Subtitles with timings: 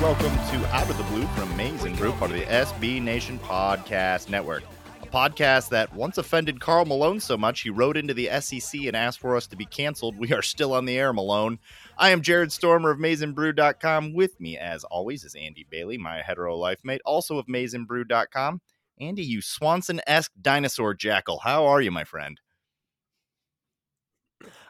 [0.00, 4.28] welcome to Out of the Blue from n Brew, part of the SB Nation Podcast
[4.28, 4.62] Network.
[5.02, 8.94] A podcast that once offended Karl Malone so much he wrote into the SEC and
[8.94, 10.16] asked for us to be canceled.
[10.16, 11.58] We are still on the air, Malone.
[11.96, 14.14] I am Jared Stormer of MaizenBrew.com.
[14.14, 18.60] With me, as always, is Andy Bailey, my hetero life mate, also of MaizenBrew.com.
[19.00, 21.40] Andy, you Swanson esque dinosaur jackal.
[21.40, 22.40] How are you, my friend?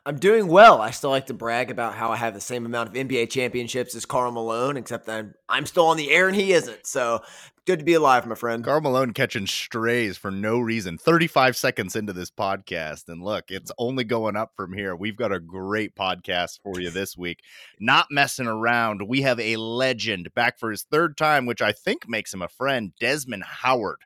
[0.08, 0.80] I'm doing well.
[0.80, 3.94] I still like to brag about how I have the same amount of NBA championships
[3.94, 6.86] as Karl Malone, except that I'm still on the air and he isn't.
[6.86, 7.20] So
[7.66, 8.64] good to be alive, my friend.
[8.64, 10.96] Karl Malone catching strays for no reason.
[10.96, 13.10] 35 seconds into this podcast.
[13.10, 14.96] And look, it's only going up from here.
[14.96, 17.42] We've got a great podcast for you this week.
[17.78, 19.06] Not messing around.
[19.06, 22.48] We have a legend back for his third time, which I think makes him a
[22.48, 23.98] friend, Desmond Howard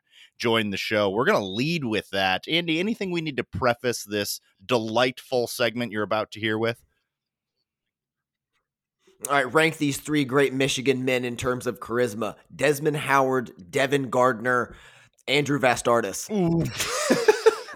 [0.43, 1.09] join the show.
[1.09, 2.43] We're going to lead with that.
[2.49, 6.83] Andy, anything we need to preface this delightful segment you're about to hear with?
[9.29, 14.09] All right, rank these three great Michigan men in terms of charisma Desmond Howard, Devin
[14.09, 14.75] Gardner,
[15.29, 16.27] Andrew Vastardis.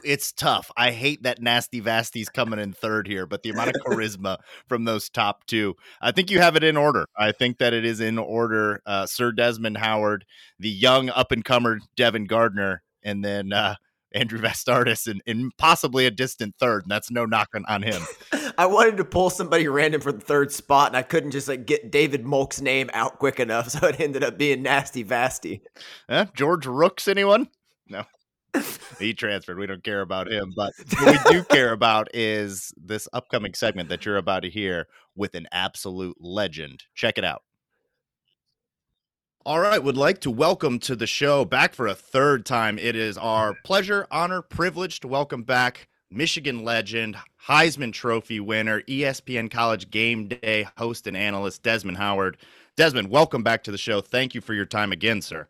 [0.08, 0.72] it's tough.
[0.78, 4.86] I hate that Nasty Vasty's coming in third here, but the amount of charisma from
[4.86, 7.08] those top two, I think you have it in order.
[7.18, 8.82] I think that it is in order.
[8.86, 10.26] Uh, Sir Desmond Howard,
[10.58, 13.76] the young up and comer Devin Gardner, and then uh,
[14.14, 16.84] Andrew Vastardis, and, and, possibly a distant third.
[16.84, 18.02] And that's no knocking on him.
[18.58, 21.66] I wanted to pull somebody random for the third spot, and I couldn't just like
[21.66, 25.62] get David Molk's name out quick enough, so it ended up being Nasty Vasty.
[26.08, 27.50] Eh, George Rooks, anyone?
[27.90, 28.06] No.
[29.00, 29.58] He transferred.
[29.58, 30.54] We don't care about him.
[30.56, 34.88] But what we do care about is this upcoming segment that you're about to hear
[35.16, 36.84] with an absolute legend.
[36.96, 37.44] Check it out.
[39.46, 42.78] All right, would like to welcome to the show back for a third time.
[42.78, 47.16] It is our pleasure, honor, privilege to welcome back Michigan legend,
[47.48, 52.36] Heisman Trophy winner, ESPN College Game Day host and analyst Desmond Howard.
[52.76, 54.02] Desmond, welcome back to the show.
[54.02, 55.48] Thank you for your time again, sir.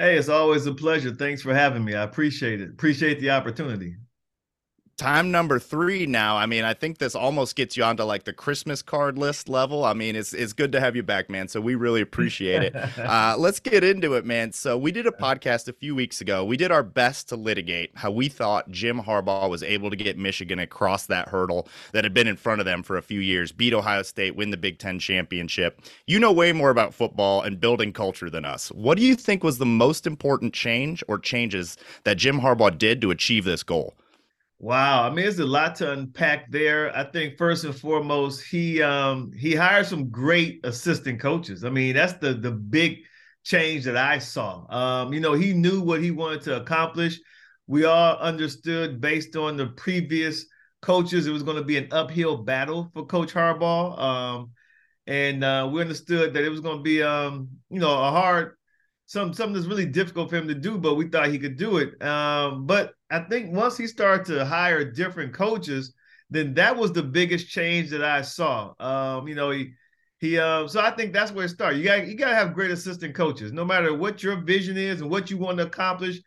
[0.00, 1.14] Hey, it's always a pleasure.
[1.14, 1.94] Thanks for having me.
[1.94, 2.70] I appreciate it.
[2.70, 3.96] Appreciate the opportunity
[5.00, 6.36] time number three now.
[6.36, 9.82] I mean, I think this almost gets you onto like the Christmas card list level.
[9.82, 11.48] I mean, it's it's good to have you back, man.
[11.48, 12.76] So we really appreciate it.
[12.98, 14.52] uh, let's get into it, man.
[14.52, 16.44] So we did a podcast a few weeks ago.
[16.44, 20.18] We did our best to litigate how we thought Jim Harbaugh was able to get
[20.18, 23.52] Michigan across that hurdle that had been in front of them for a few years,
[23.52, 25.80] beat Ohio State, win the Big Ten championship.
[26.06, 28.68] You know way more about football and building culture than us.
[28.68, 33.00] What do you think was the most important change or changes that Jim Harbaugh did
[33.00, 33.94] to achieve this goal?
[34.62, 36.94] Wow, I mean, there's a lot to unpack there.
[36.94, 41.64] I think first and foremost, he um he hired some great assistant coaches.
[41.64, 42.98] I mean, that's the the big
[43.42, 44.66] change that I saw.
[44.70, 47.18] Um, you know, he knew what he wanted to accomplish.
[47.66, 50.44] We all understood based on the previous
[50.82, 53.98] coaches, it was going to be an uphill battle for Coach Harbaugh.
[53.98, 54.50] Um,
[55.06, 58.54] and uh, we understood that it was going to be um, you know, a hard
[59.06, 61.78] some something that's really difficult for him to do, but we thought he could do
[61.78, 62.02] it.
[62.02, 65.92] Um, but I think once he started to hire different coaches,
[66.30, 68.72] then that was the biggest change that I saw.
[68.78, 69.72] Um, you know, he
[70.18, 71.78] he uh, so I think that's where it started.
[71.78, 75.00] You got you got to have great assistant coaches, no matter what your vision is
[75.00, 76.20] and what you want to accomplish.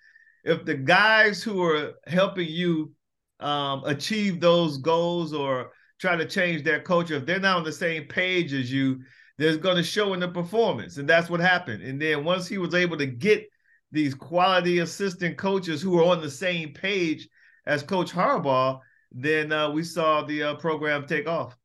[0.43, 2.91] If the guys who are helping you
[3.39, 7.71] um, achieve those goals or try to change their culture, if they're not on the
[7.71, 8.99] same page as you,
[9.37, 10.97] there's going to show in the performance.
[10.97, 11.81] And that's what happened.
[11.81, 13.47] And then once he was able to get
[13.93, 17.29] these quality assistant coaches who are on the same page
[17.65, 18.79] as Coach Harbaugh,
[19.11, 21.55] then uh, we saw the uh, program take off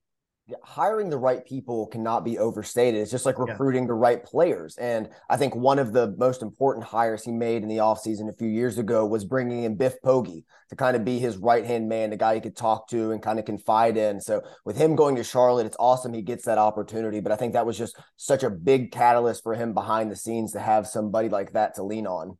[0.62, 3.00] hiring the right people cannot be overstated.
[3.00, 3.88] It's just like recruiting yeah.
[3.88, 4.76] the right players.
[4.76, 8.36] And I think one of the most important hires he made in the offseason a
[8.36, 11.88] few years ago was bringing in Biff Poggi to kind of be his right hand
[11.88, 14.20] man, the guy he could talk to and kind of confide in.
[14.20, 17.20] So with him going to Charlotte, it's awesome he gets that opportunity.
[17.20, 20.52] But I think that was just such a big catalyst for him behind the scenes
[20.52, 22.38] to have somebody like that to lean on.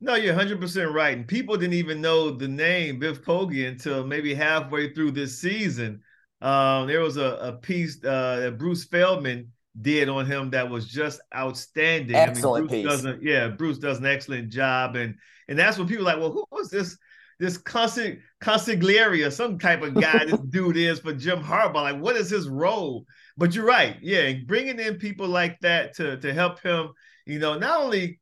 [0.00, 1.16] No, you're 100% right.
[1.16, 6.00] And people didn't even know the name Biff Poggi until maybe halfway through this season
[6.40, 10.88] um, there was a, a piece uh, that Bruce Feldman did on him that was
[10.88, 12.16] just outstanding.
[12.16, 13.02] Excellent I mean, Bruce piece.
[13.02, 15.16] Does a, yeah, Bruce does an excellent job, and
[15.48, 16.96] and that's when people are like, well, who was this?
[17.40, 21.74] This Consig- Consigliere or some type of guy this dude is for Jim Harbaugh.
[21.74, 23.04] Like, what is his role?
[23.36, 23.96] But you're right.
[24.02, 26.90] Yeah, bringing in people like that to to help him,
[27.26, 28.20] you know, not only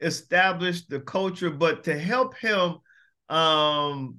[0.00, 2.76] establish the culture, but to help him
[3.28, 4.18] um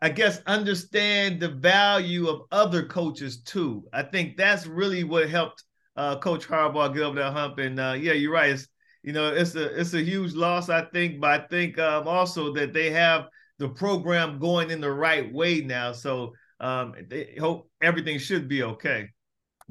[0.00, 3.84] I guess, understand the value of other coaches too.
[3.92, 5.64] I think that's really what helped
[5.96, 7.58] uh, Coach Harbaugh get over that hump.
[7.58, 8.50] And uh, yeah, you're right.
[8.50, 8.68] It's
[9.02, 12.52] you know it's a it's a huge loss, I think, but I think um, also
[12.54, 13.28] that they have
[13.58, 15.92] the program going in the right way now.
[15.92, 19.08] So um, they hope everything should be okay.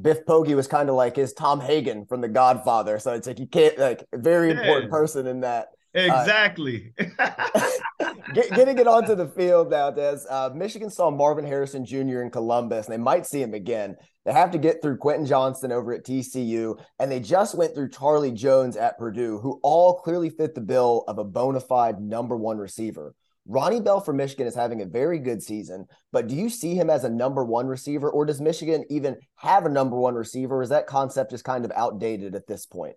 [0.01, 2.99] Biff Poggi was kind of like his Tom Hagen from The Godfather.
[2.99, 4.59] So it's like you can't like very yeah.
[4.59, 5.67] important person in that.
[5.95, 6.93] Exactly.
[7.97, 10.19] Uh, getting it onto the field now, Des.
[10.29, 12.21] Uh, Michigan saw Marvin Harrison Jr.
[12.21, 13.95] in Columbus, and they might see him again.
[14.25, 17.89] They have to get through Quentin Johnston over at TCU, and they just went through
[17.89, 22.35] Charlie Jones at Purdue, who all clearly fit the bill of a bona fide number
[22.35, 23.15] one receiver.
[23.47, 26.89] Ronnie Bell for Michigan is having a very good season, but do you see him
[26.89, 30.61] as a number one receiver, or does Michigan even have a number one receiver?
[30.61, 32.95] Is that concept just kind of outdated at this point?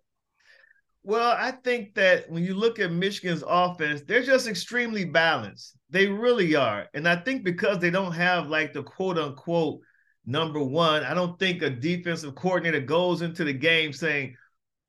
[1.02, 5.76] Well, I think that when you look at Michigan's offense, they're just extremely balanced.
[5.90, 6.86] They really are.
[6.92, 9.80] And I think because they don't have like the quote unquote
[10.26, 14.36] number one, I don't think a defensive coordinator goes into the game saying,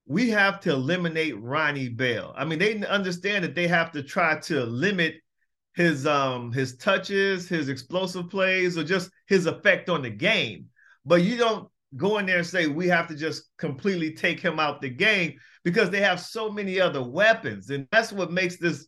[0.05, 2.33] we have to eliminate Ronnie Bell.
[2.35, 5.15] I mean, they understand that they have to try to limit
[5.75, 10.65] his um his touches, his explosive plays, or just his effect on the game.
[11.05, 14.59] But you don't go in there and say we have to just completely take him
[14.59, 15.33] out the game
[15.63, 18.87] because they have so many other weapons, and that's what makes this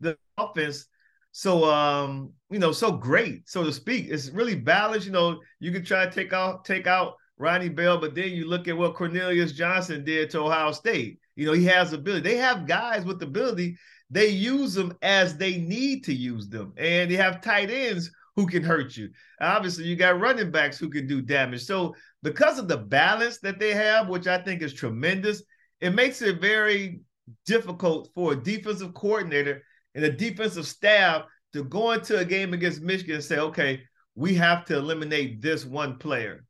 [0.00, 0.86] the offense
[1.32, 4.06] so um you know so great, so to speak.
[4.08, 5.06] It's really balanced.
[5.06, 8.48] You know, you can try to take out take out Ronnie Bell, but then you
[8.48, 11.18] look at what Cornelius Johnson did to Ohio State.
[11.36, 12.28] You know, he has ability.
[12.28, 13.76] They have guys with ability
[14.10, 16.72] they use them as they need to use them.
[16.76, 19.10] And they have tight ends who can hurt you.
[19.42, 21.62] Obviously, you got running backs who can do damage.
[21.64, 25.42] So, because of the balance that they have, which I think is tremendous,
[25.82, 27.00] it makes it very
[27.44, 29.62] difficult for a defensive coordinator
[29.94, 33.82] and a defensive staff to go into a game against Michigan and say, okay,
[34.14, 36.44] we have to eliminate this one player.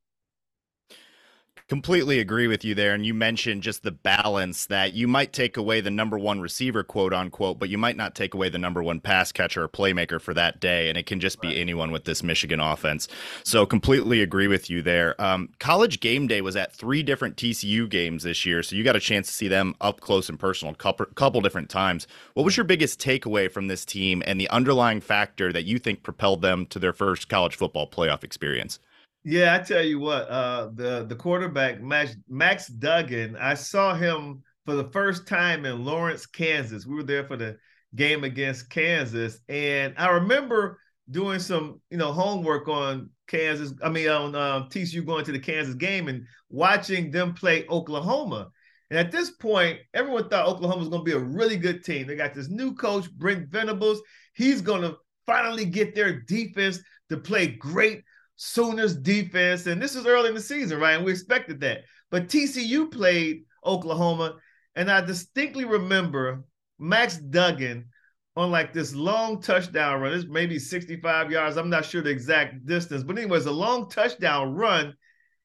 [1.70, 2.94] Completely agree with you there.
[2.94, 6.82] And you mentioned just the balance that you might take away the number one receiver,
[6.82, 10.20] quote unquote, but you might not take away the number one pass catcher or playmaker
[10.20, 10.88] for that day.
[10.88, 13.06] And it can just be anyone with this Michigan offense.
[13.44, 15.14] So completely agree with you there.
[15.22, 18.64] Um, college game day was at three different TCU games this year.
[18.64, 21.40] So you got a chance to see them up close and personal a couple, couple
[21.40, 22.08] different times.
[22.34, 26.02] What was your biggest takeaway from this team and the underlying factor that you think
[26.02, 28.80] propelled them to their first college football playoff experience?
[29.22, 34.42] Yeah, I tell you what, uh, the the quarterback Max Max Duggan, I saw him
[34.64, 36.86] for the first time in Lawrence, Kansas.
[36.86, 37.58] We were there for the
[37.94, 40.78] game against Kansas, and I remember
[41.10, 43.74] doing some, you know, homework on Kansas.
[43.82, 48.48] I mean, on uh, TCU going to the Kansas game and watching them play Oklahoma.
[48.88, 52.06] And at this point, everyone thought Oklahoma was going to be a really good team.
[52.06, 54.00] They got this new coach, Brent Venables.
[54.34, 54.96] He's going to
[55.26, 56.80] finally get their defense
[57.10, 58.02] to play great
[58.42, 59.66] Sooners defense.
[59.66, 60.94] And this is early in the season, right?
[60.94, 61.82] And we expected that.
[62.10, 64.36] But TCU played Oklahoma.
[64.74, 66.44] And I distinctly remember
[66.78, 67.88] Max Duggan
[68.36, 70.14] on like this long touchdown run.
[70.14, 71.58] It's maybe 65 yards.
[71.58, 74.94] I'm not sure the exact distance, but anyways, a long touchdown run.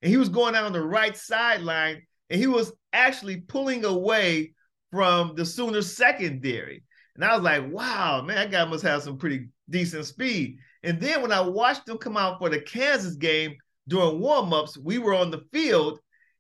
[0.01, 4.53] And he was going down the right sideline and he was actually pulling away
[4.89, 6.85] from the Sooners secondary.
[7.15, 10.59] And I was like, wow, man, that guy must have some pretty decent speed.
[10.85, 13.55] And then when I watched them come out for the Kansas game
[13.87, 15.99] during warmups, we were on the field,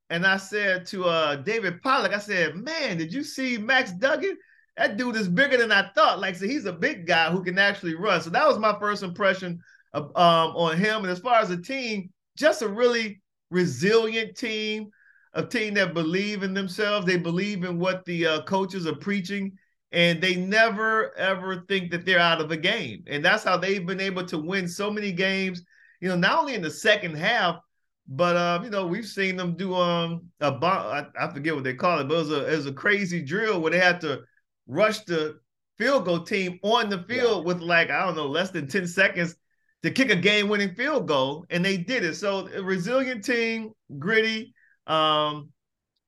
[0.09, 4.37] and I said to uh, David Pollack, I said, "Man, did you see Max Duggan?
[4.77, 6.19] That dude is bigger than I thought.
[6.19, 9.03] Like, so he's a big guy who can actually run." So that was my first
[9.03, 9.59] impression
[9.93, 10.97] of, um, on him.
[10.97, 14.89] And as far as the team, just a really resilient team,
[15.33, 17.05] a team that believe in themselves.
[17.05, 19.57] They believe in what the uh, coaches are preaching
[19.91, 23.03] and they never ever think that they're out of a game.
[23.07, 25.63] And that's how they've been able to win so many games,
[26.01, 27.57] you know, not only in the second half,
[28.07, 30.85] but um, you know, we've seen them do um a bomb,
[31.17, 33.21] I, I, forget what they call it, but it was a it was a crazy
[33.21, 34.21] drill where they had to
[34.67, 35.39] rush the
[35.77, 37.47] field goal team on the field yeah.
[37.47, 39.35] with like, I don't know, less than 10 seconds
[39.83, 42.15] to kick a game-winning field goal, and they did it.
[42.15, 44.53] So a resilient team, gritty.
[44.87, 45.49] Um,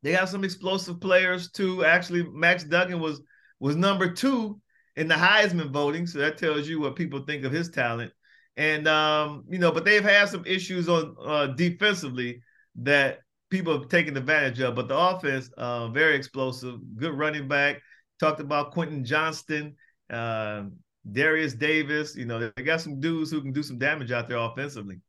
[0.03, 1.83] they have some explosive players too.
[1.83, 3.21] Actually, Max Duggan was
[3.59, 4.59] was number two
[4.95, 6.07] in the Heisman voting.
[6.07, 8.11] So that tells you what people think of his talent.
[8.55, 12.41] And um, you know, but they've had some issues on uh, defensively
[12.77, 14.75] that people have taken advantage of.
[14.75, 17.81] But the offense, uh, very explosive, good running back.
[18.19, 19.75] Talked about Quentin Johnston,
[20.09, 20.63] uh,
[21.11, 22.15] Derius Davis.
[22.15, 25.01] You know, they got some dudes who can do some damage out there offensively.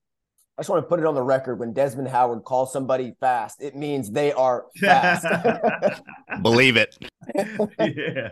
[0.59, 3.63] I just want to put it on the record when Desmond Howard calls somebody fast,
[3.63, 5.25] it means they are fast.
[6.43, 6.99] Believe it.
[7.79, 8.31] yeah.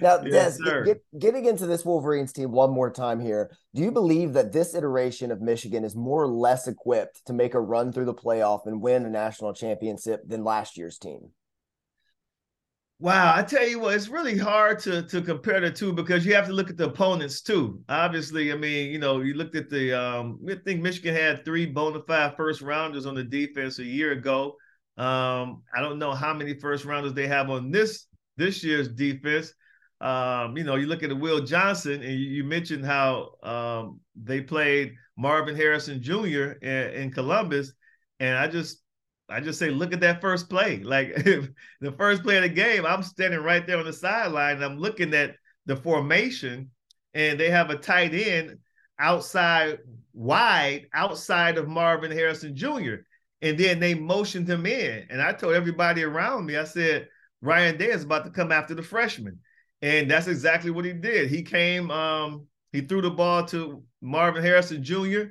[0.00, 3.90] Now, yes, Des, get, getting into this Wolverines team one more time here, do you
[3.90, 7.92] believe that this iteration of Michigan is more or less equipped to make a run
[7.92, 11.30] through the playoff and win a national championship than last year's team?
[13.00, 16.34] Wow, I tell you what, it's really hard to to compare the two because you
[16.34, 17.80] have to look at the opponents too.
[17.88, 21.64] Obviously, I mean, you know, you looked at the um, I think Michigan had three
[21.64, 24.56] bona fide first rounders on the defense a year ago.
[24.96, 28.07] Um, I don't know how many first rounders they have on this
[28.38, 29.52] this year's defense.
[30.00, 34.40] Um, you know, you look at Will Johnson, and you, you mentioned how um, they
[34.40, 36.52] played Marvin Harrison Jr.
[36.62, 37.72] in, in Columbus,
[38.20, 38.80] and I just
[39.28, 40.78] I just say, look at that first play.
[40.84, 44.64] Like the first play of the game, I'm standing right there on the sideline and
[44.64, 45.34] I'm looking at
[45.66, 46.70] the formation,
[47.12, 48.58] and they have a tight end
[48.98, 49.78] outside
[50.12, 52.96] wide outside of Marvin Harrison Jr.
[53.40, 55.06] And then they motioned him in.
[55.10, 57.08] And I told everybody around me, I said,
[57.40, 59.38] Ryan Day is about to come after the freshman.
[59.80, 61.30] And that's exactly what he did.
[61.30, 65.22] He came, um, he threw the ball to Marvin Harrison Jr.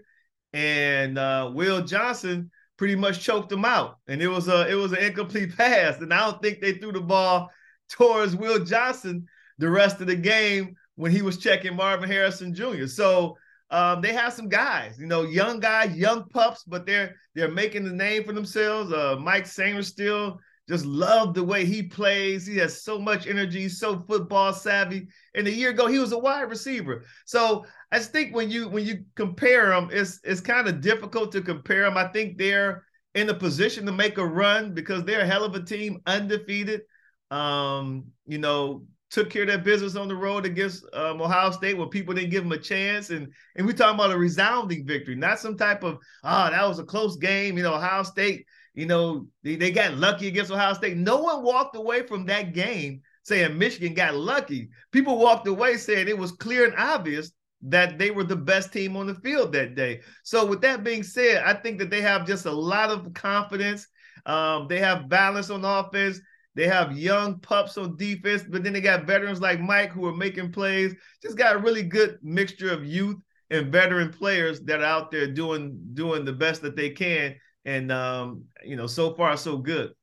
[0.53, 3.97] and uh, Will Johnson pretty much choked him out.
[4.07, 5.99] And it was a it was an incomplete pass.
[5.99, 7.49] And I don't think they threw the ball
[7.89, 12.85] towards Will Johnson the rest of the game when he was checking Marvin Harrison Jr.
[12.85, 13.37] So
[13.69, 17.83] um, they have some guys, you know, young guys, young pups, but they're they're making
[17.83, 18.91] the name for themselves.
[18.91, 22.45] Uh, Mike Sainristil just love the way he plays.
[22.45, 25.07] He has so much energy, so football savvy.
[25.33, 27.05] And a year ago, he was a wide receiver.
[27.25, 31.31] So I just think when you when you compare them, it's it's kind of difficult
[31.33, 31.97] to compare them.
[31.97, 32.83] I think they're
[33.15, 36.81] in a position to make a run because they're a hell of a team, undefeated.
[37.31, 41.77] Um, you know, took care of their business on the road against um, Ohio State
[41.77, 43.09] where people didn't give them a chance.
[43.09, 46.67] And and we're talking about a resounding victory, not some type of ah, oh, that
[46.67, 47.57] was a close game.
[47.57, 48.45] You know, Ohio State
[48.77, 50.97] you know, they, they got lucky against Ohio State.
[50.97, 54.69] No one walked away from that game saying Michigan got lucky.
[54.91, 57.31] People walked away saying it was clear and obvious
[57.63, 60.01] that they were the best team on the field that day.
[60.23, 63.87] So, with that being said, I think that they have just a lot of confidence.
[64.27, 66.19] Um, they have balance on offense.
[66.53, 70.15] They have young pups on defense, but then they got veterans like Mike who are
[70.15, 70.93] making plays.
[71.23, 73.17] Just got a really good mixture of youth
[73.49, 77.35] and veteran players that are out there doing doing the best that they can
[77.67, 79.93] and um, you know, so far so good.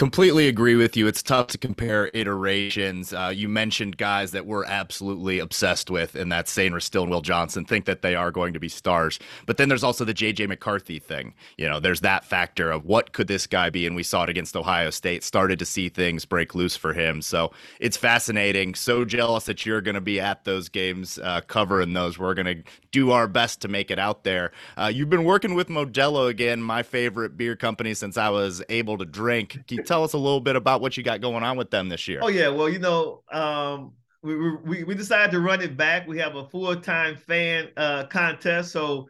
[0.00, 1.06] Completely agree with you.
[1.06, 3.12] It's tough to compare iterations.
[3.12, 7.66] Uh, you mentioned guys that we're absolutely obsessed with, and that's Sainristil and Will Johnson.
[7.66, 11.00] Think that they are going to be stars, but then there's also the JJ McCarthy
[11.00, 11.34] thing.
[11.58, 14.30] You know, there's that factor of what could this guy be, and we saw it
[14.30, 15.22] against Ohio State.
[15.22, 18.74] Started to see things break loose for him, so it's fascinating.
[18.74, 22.18] So jealous that you're going to be at those games, uh, covering those.
[22.18, 24.52] We're going to do our best to make it out there.
[24.78, 28.96] Uh, you've been working with Modelo again, my favorite beer company since I was able
[28.96, 29.58] to drink
[29.90, 32.20] tell us a little bit about what you got going on with them this year?
[32.22, 33.92] Oh yeah, well you know um,
[34.22, 36.06] we, we we decided to run it back.
[36.06, 39.08] We have a full time fan uh, contest, so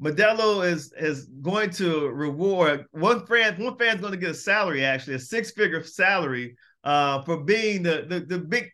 [0.00, 3.62] Modelo is is going to reward one fan.
[3.62, 7.82] One fan's going to get a salary, actually, a six figure salary uh, for being
[7.82, 8.70] the the, the big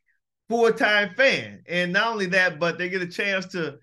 [0.49, 1.63] full time fan.
[1.69, 3.77] And not only that, but they get a chance to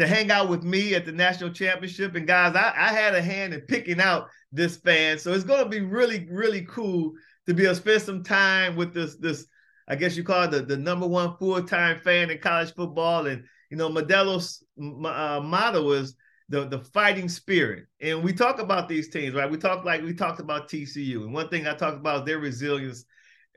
[0.00, 2.14] to hang out with me at the national championship.
[2.14, 5.18] And guys, I, I had a hand in picking out this fan.
[5.18, 7.12] So it's going to be really, really cool
[7.46, 9.46] to be able to spend some time with this, this,
[9.88, 13.26] I guess you call it the, the number one full-time fan in college football.
[13.26, 16.16] And, you know, Modelo's uh, motto is
[16.48, 17.84] the, the fighting spirit.
[18.00, 19.50] And we talk about these teams, right?
[19.50, 21.24] We talk like we talked about TCU.
[21.24, 23.04] And one thing I talked about is their resilience,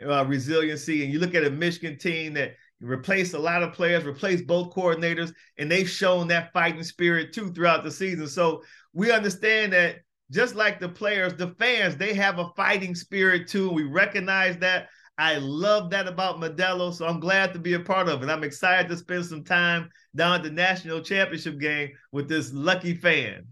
[0.06, 1.06] uh, resiliency.
[1.06, 4.74] And you look at a Michigan team that replaced a lot of players, replaced both
[4.74, 8.28] coordinators, and they've shown that fighting spirit too throughout the season.
[8.28, 8.62] So
[8.94, 9.98] we understand that
[10.32, 13.70] just like the players, the fans, they have a fighting spirit too.
[13.70, 14.90] We recognize that.
[15.16, 18.30] I love that about Modelo, so I'm glad to be a part of it.
[18.30, 22.96] I'm excited to spend some time down at the national championship game with this lucky
[22.96, 23.46] fan.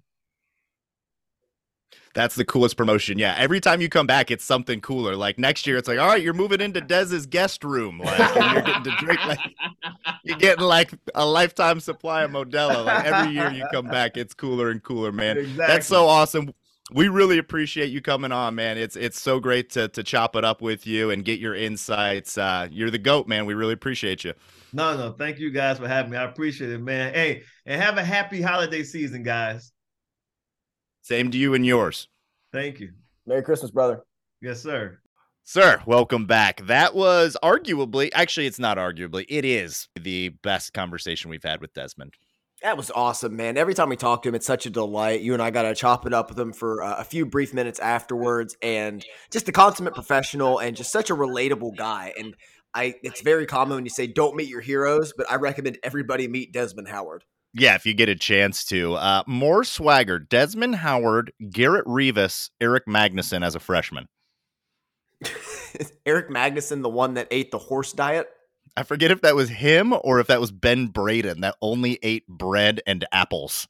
[2.13, 3.17] That's the coolest promotion.
[3.17, 3.35] Yeah.
[3.37, 5.15] Every time you come back, it's something cooler.
[5.15, 7.99] Like next year, it's like, all right, you're moving into Dez's guest room.
[7.99, 9.39] Like you're getting to drink like
[10.23, 12.85] you're getting like a lifetime supply of Modelo.
[12.85, 15.37] Like every year you come back, it's cooler and cooler, man.
[15.37, 15.65] Exactly.
[15.67, 16.53] That's so awesome.
[16.93, 18.77] We really appreciate you coming on, man.
[18.77, 22.37] It's it's so great to to chop it up with you and get your insights.
[22.37, 23.45] Uh, you're the goat, man.
[23.45, 24.33] We really appreciate you.
[24.73, 26.17] No, no, thank you guys for having me.
[26.17, 27.13] I appreciate it, man.
[27.13, 29.71] Hey, and have a happy holiday season, guys.
[31.01, 32.07] Same to you and yours.
[32.53, 32.91] Thank you.
[33.25, 34.03] Merry Christmas, brother.
[34.41, 34.99] Yes, sir.
[35.43, 36.65] Sir, welcome back.
[36.67, 41.73] That was arguably, actually, it's not arguably, it is the best conversation we've had with
[41.73, 42.13] Desmond.
[42.61, 43.57] That was awesome, man.
[43.57, 45.21] Every time we talk to him, it's such a delight.
[45.21, 47.55] You and I got to chop it up with him for uh, a few brief
[47.55, 52.13] minutes afterwards, and just a consummate professional and just such a relatable guy.
[52.19, 52.35] And
[52.75, 56.27] I, it's very common when you say don't meet your heroes, but I recommend everybody
[56.27, 57.23] meet Desmond Howard.
[57.53, 58.93] Yeah, if you get a chance to.
[58.93, 60.19] Uh, more swagger.
[60.19, 64.07] Desmond Howard, Garrett Rivas, Erik Magnuson as a freshman.
[66.05, 68.29] Erik Magnuson the one that ate the horse diet?
[68.77, 72.25] I forget if that was him or if that was Ben Braden that only ate
[72.27, 73.67] bread and apples.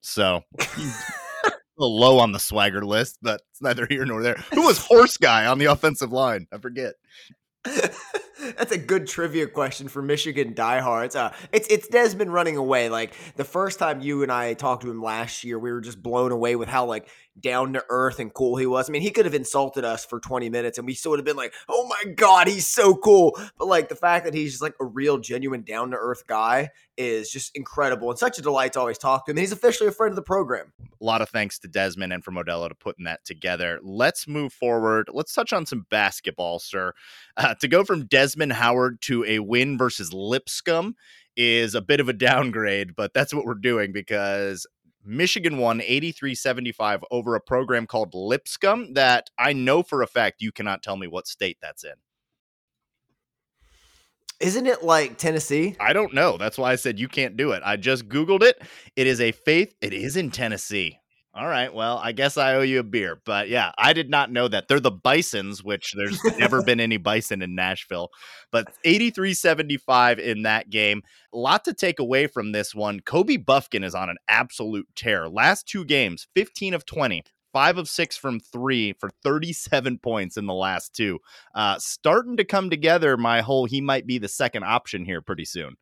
[0.00, 4.42] So a little low on the swagger list, but it's neither here nor there.
[4.54, 6.46] Who was horse guy on the offensive line?
[6.52, 6.94] I forget.
[8.56, 11.16] That's a good trivia question for Michigan diehards.
[11.16, 12.88] Uh, it's it's Desmond running away.
[12.88, 16.02] Like the first time you and I talked to him last year, we were just
[16.02, 17.08] blown away with how like
[17.40, 18.88] down to earth and cool he was.
[18.88, 21.26] I mean, he could have insulted us for 20 minutes and we still would have
[21.26, 23.38] been like, oh my God, he's so cool.
[23.58, 26.70] But like the fact that he's just like a real, genuine, down to earth guy
[26.96, 29.36] is just incredible and such a delight to always talk to him.
[29.36, 30.72] And he's officially a friend of the program.
[31.00, 33.78] A lot of thanks to Desmond and for Modelo to putting that together.
[33.82, 35.08] Let's move forward.
[35.12, 36.92] Let's touch on some basketball, sir.
[37.36, 40.94] Uh, to go from Desmond Howard to a win versus Lipscomb
[41.36, 44.66] is a bit of a downgrade, but that's what we're doing because
[45.06, 50.42] Michigan won 83 75 over a program called Lipscomb that I know for a fact
[50.42, 51.94] you cannot tell me what state that's in.
[54.38, 55.76] Isn't it like Tennessee?
[55.80, 56.36] I don't know.
[56.36, 57.62] That's why I said you can't do it.
[57.64, 58.60] I just Googled it.
[58.94, 59.74] It is a faith.
[59.80, 60.98] It is in Tennessee.
[61.36, 61.72] All right.
[61.72, 63.20] Well, I guess I owe you a beer.
[63.26, 64.68] But yeah, I did not know that.
[64.68, 68.08] They're the Bisons, which there's never been any bison in Nashville.
[68.50, 71.02] But 83 75 in that game.
[71.34, 73.00] A lot to take away from this one.
[73.00, 75.28] Kobe Bufkin is on an absolute tear.
[75.28, 77.22] Last two games, 15 of 20.
[77.52, 81.18] Five of six from three for 37 points in the last two.
[81.54, 85.46] Uh, starting to come together, my whole he might be the second option here pretty
[85.46, 85.76] soon.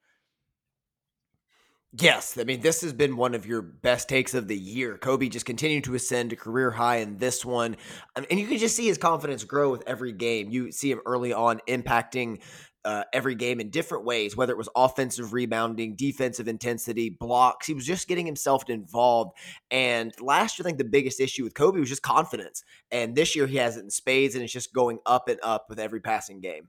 [1.97, 4.99] Yes, I mean this has been one of your best takes of the year.
[4.99, 7.77] Kobe just continuing to ascend to career high in this one,
[8.17, 10.51] and you can just see his confidence grow with every game.
[10.51, 12.41] You see him early on impacting
[12.85, 17.69] uh, every game in different ways, whether it was offensive rebounding, defensive intensity, blocks.
[17.69, 19.37] He was just getting himself involved.
[19.71, 22.65] And last year, I think the biggest issue with Kobe was just confidence.
[22.91, 25.67] And this year, he has it in spades, and it's just going up and up
[25.69, 26.69] with every passing game.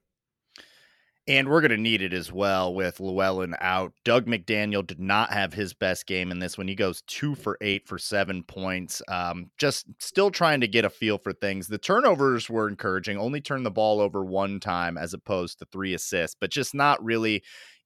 [1.28, 3.94] And we're going to need it as well with Llewellyn out.
[4.04, 6.68] Dug McDaniel did not have his best game in this one.
[6.68, 9.02] He goes two for eight for seven points.
[9.08, 11.68] Um, just still trying to get a feel for things.
[11.68, 15.96] The turnovers were encouraging, only turned the ball over one time as opposed to three
[15.96, 17.42] assists, but just not really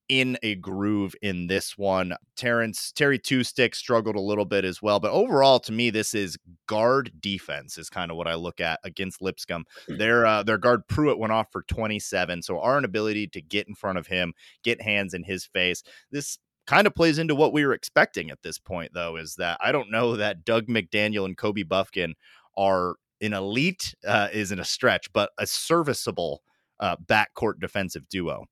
[0.09, 2.13] in a groove in this one.
[2.35, 6.13] Terrence Terry Two Stick struggled a little bit as well, but overall, to me, this
[6.13, 9.65] is guard defense is kind of what I look at against Lipscomb.
[9.87, 9.99] Mm.
[9.99, 13.75] Their uh, their guard Pruitt went off for 27, so our inability to get in
[13.75, 17.65] front of him, get hands in his face, this kind of plays into what we
[17.65, 21.35] were expecting at this point, though, is that I don't know that Dug McDaniel and
[21.35, 22.13] Kobe Bufkin
[22.55, 26.43] are an elite uh, isn't a stretch, but a serviceable
[26.79, 28.45] uh, backcourt defensive duo.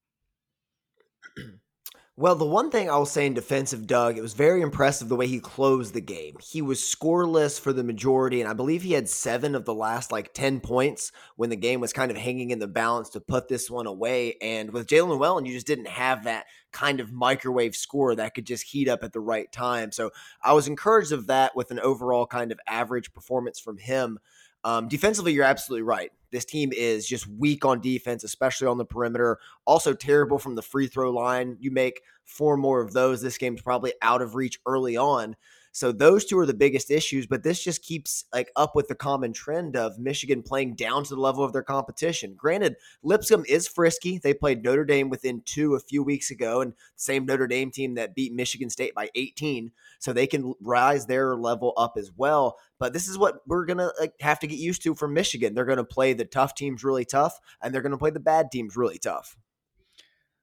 [2.19, 5.15] Well, the one thing I'll say in defense of Dug, it was very impressive the
[5.15, 6.35] way he closed the game.
[6.41, 10.11] He was scoreless for the majority, and I believe he had seven of the last
[10.11, 13.47] like 10 points when the game was kind of hanging in the balance to put
[13.47, 14.33] this one away.
[14.41, 18.47] And with Jaelin Llewellyn, you just didn't have that kind of microwave score that could
[18.47, 19.91] just heat up at the right time.
[19.91, 20.09] So
[20.41, 24.17] I was encouraged of that with an overall kind of average performance from him.
[24.63, 26.11] Um, defensively, you're absolutely right.
[26.31, 29.39] This team is just weak on defense, especially on the perimeter.
[29.65, 31.57] Also terrible from the free throw line.
[31.59, 33.21] You make four more of those.
[33.21, 35.35] This game's probably out of reach early on.
[35.77, 38.95] So those two are the biggest issues, but this just keeps like up with the
[38.95, 42.33] common trend of Michigan playing down to the level of their competition.
[42.35, 44.17] Granted, Lipscomb is frisky.
[44.17, 47.93] They played Notre Dame within two a few weeks ago, and same Notre Dame team
[47.93, 52.57] that beat Michigan State by 18, so they can rise their level up as well.
[52.79, 55.53] But this is what we're gonna like, have to get used to from Michigan.
[55.53, 58.75] They're gonna play the tough teams really tough, and they're gonna play the bad teams
[58.75, 59.37] really tough.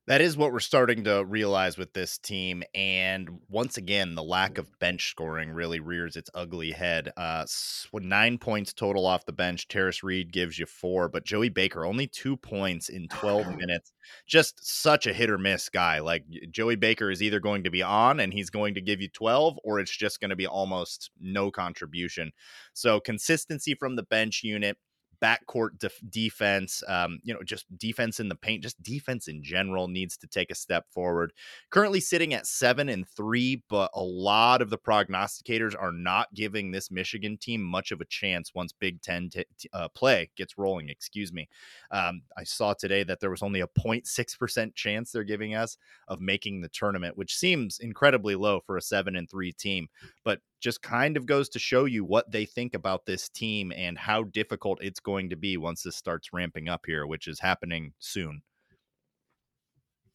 [0.07, 2.63] That is what we're starting to realize with this team.
[2.75, 7.11] And once again, the lack of bench scoring really rears its ugly head.
[7.17, 7.47] Uh,
[7.95, 9.67] nine points total off the bench.
[9.67, 13.93] Tarris Reed gives you four, but Joey Baker only two points in 12 minutes.
[14.27, 16.01] Just such a hit or miss guy.
[16.01, 19.09] Like Joey Baker is either going to be on and he's going to give you
[19.09, 22.31] 12, or it's just going to be almost no contribution.
[22.75, 24.77] So consistency from the bench unit
[25.25, 29.89] backcourt def- defense, um, you know, just defense in the paint, just defense in general
[29.89, 31.33] needs to take a step forward.
[31.71, 36.71] Currently sitting at seven and three, but a lot of the prognosticators are not giving
[36.71, 40.59] this Michigan team much of a chance once Big Ten t- t- uh, play gets
[40.59, 40.91] rolling.
[40.91, 41.49] Excuse me.
[41.91, 46.21] Um, I saw today that there was only a 0.6% chance they're giving us of
[46.21, 49.89] making the tournament, which seems incredibly low for a seven and three team.
[50.23, 53.99] But just kind of goes to show you what they think about this team and
[53.99, 57.93] how difficult it's going to be once this starts ramping up here, which is happening
[57.99, 58.43] soon.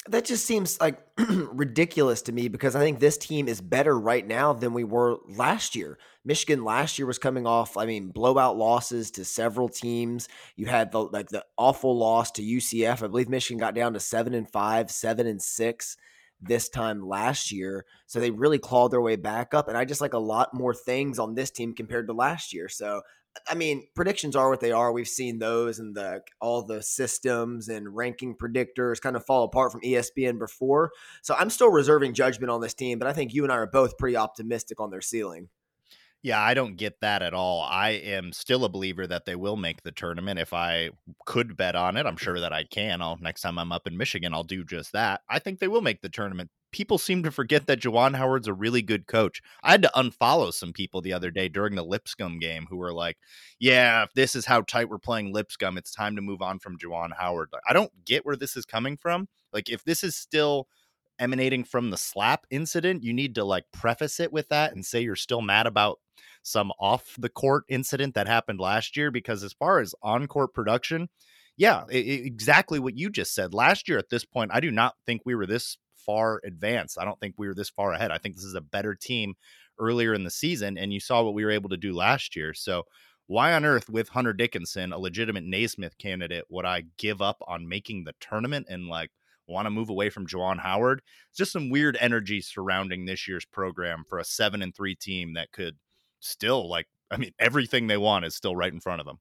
[0.08, 4.26] That just seems like ridiculous to me because I think this team is better right
[4.26, 6.00] now than we were last year.
[6.24, 10.30] Michigan last year was coming off, I mean, blowout losses to several teams.
[10.56, 13.04] You had the like the awful loss to UCF.
[13.04, 15.98] I believe Michigan got down to seven and five, seven and six
[16.42, 17.86] this time last year.
[18.08, 19.68] So they really clawed their way back up.
[19.68, 22.70] And I just like a lot more things on this team compared to last year.
[22.70, 23.02] So
[23.48, 24.92] I mean, predictions are what they are.
[24.92, 29.72] We've seen those and the all the systems and ranking predictors kind of fall apart
[29.72, 30.92] from ESPN before.
[31.22, 33.68] So I'm still reserving judgment on this team, but I think you and I are
[33.68, 35.50] both pretty optimistic on their ceiling.
[36.22, 37.62] Yeah, I don't get that at all.
[37.62, 40.38] I am still a believer that they will make the tournament.
[40.38, 40.90] If I
[41.26, 43.02] could bet on it, I'm sure that I can.
[43.02, 45.22] I'll next time I'm up in Michigan, I'll do just that.
[45.30, 46.50] I think they will make the tournament.
[46.72, 49.42] People seem to forget that Juwan Howard's a really good coach.
[49.64, 52.94] I had to unfollow some people the other day during the Lipscomb game who were
[52.94, 53.18] like,
[53.60, 56.78] "Yeah, if this is how tight we're playing Lipscomb, it's time to move on from
[56.78, 59.30] Juwan Howard." I don't get where this is coming from.
[59.54, 60.68] Like, if this is still
[61.20, 65.02] emanating from the slap incident, you need to like preface it with that and say
[65.02, 66.00] you're still mad about
[66.44, 70.54] some off the court incident that happened last year because as far as on court
[70.54, 71.10] production,
[71.58, 73.54] yeah, it, exactly what you just said.
[73.54, 76.98] Last year at this point, I do not think we were this far advanced.
[77.00, 78.12] I don't think we were this far ahead.
[78.12, 79.36] I think this is a better team
[79.80, 82.54] earlier in the season and you saw what we were able to do last year.
[82.54, 82.84] So
[83.28, 87.70] why on earth with Hunter Dickinson, a legitimate Naismith candidate, would I give up on
[87.70, 89.12] making the tournament and like
[89.50, 91.02] want to move away from Juwan Howard?
[91.30, 95.34] It's just some weird energy surrounding this year's program for a seven and three team
[95.34, 95.78] that could
[96.20, 99.20] still like I mean everything they want is still right in front of them.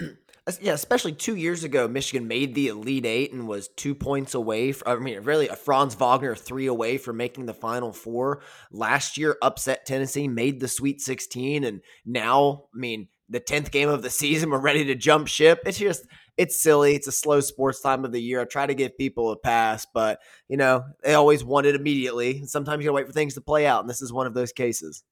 [0.60, 4.72] Yeah, especially two years ago, Michigan made the Elite Eight and was two points away.
[4.72, 8.42] From, I mean, really, a Franz Wagner three away from making the Final Four.
[8.70, 13.88] Last year, upset Tennessee, made the Sweet 16, and now, I mean, the tenth game
[13.88, 15.62] of the season, we're ready to jump ship.
[15.64, 16.94] It's just, it's silly.
[16.94, 18.40] It's a slow sports time of the year.
[18.40, 22.44] I try to give people a pass, but you know, they always want it immediately.
[22.46, 24.52] Sometimes you gotta wait for things to play out, and this is one of those
[24.52, 25.04] cases.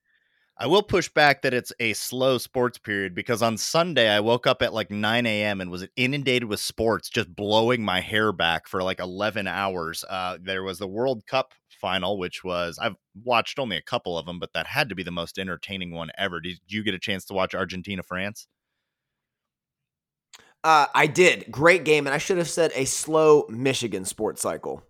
[0.59, 4.47] I will push back that it's a slow sports period because on Sunday I woke
[4.47, 5.61] up at like 9 a.m.
[5.61, 10.05] and was inundated with sports, just blowing my hair back for like 11 hours.
[10.09, 14.27] Uh, there was the World Cup final, which was I've watched only a couple of
[14.27, 16.39] them, but that had to be the most entertaining one ever.
[16.41, 18.47] Did you get a chance to watch Argentina France?
[20.65, 21.51] Uh, I did.
[21.51, 24.83] Great game, and I should have said a slow Michigan sports cycle.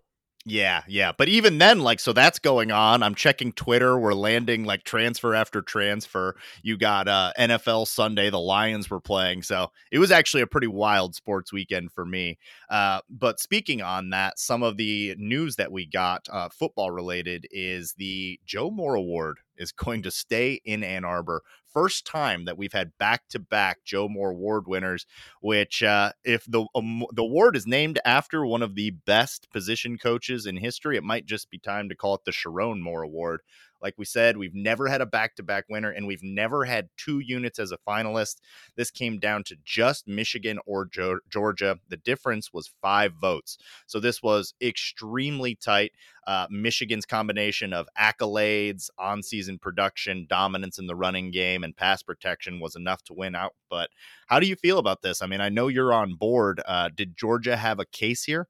[0.45, 1.13] Yeah, yeah.
[1.17, 3.01] But even then, like, so that's going on.
[3.01, 3.97] I'm checking Twitter.
[3.97, 6.35] We're landing like transfer after transfer.
[6.61, 8.29] You got uh, NFL Sunday.
[8.29, 9.43] The Lions were playing.
[9.43, 12.37] So it was actually a pretty wild sports weekend for me.
[12.69, 17.47] Uh, but speaking on that, some of the news that we got uh, football related
[17.49, 21.41] is the Joe Moore Award is going to stay in Ann Arbor.
[21.73, 25.05] First time that we've had back to back Joe Moore Award winners,
[25.41, 29.97] which, uh, if the um, the award is named after one of the best position
[29.97, 33.41] coaches in history, it might just be time to call it the Sherrone Moore Award.
[33.83, 36.89] Like we said, we've never had a back to back winner and we've never had
[36.97, 38.37] two units as a finalist.
[38.77, 40.89] This came down to just Michigan or
[41.29, 41.79] Georgia.
[41.89, 43.57] The difference was five votes.
[43.85, 45.91] So this was extremely tight.
[46.25, 52.01] Uh, Michigan's combination of accolades, on season production, dominance in the running game, and pass
[52.01, 53.53] protection was enough to win out.
[53.69, 53.89] But
[54.27, 55.21] how do you feel about this?
[55.21, 56.61] I mean, I know you're on board.
[56.65, 58.47] Uh, did Georgia have a case here?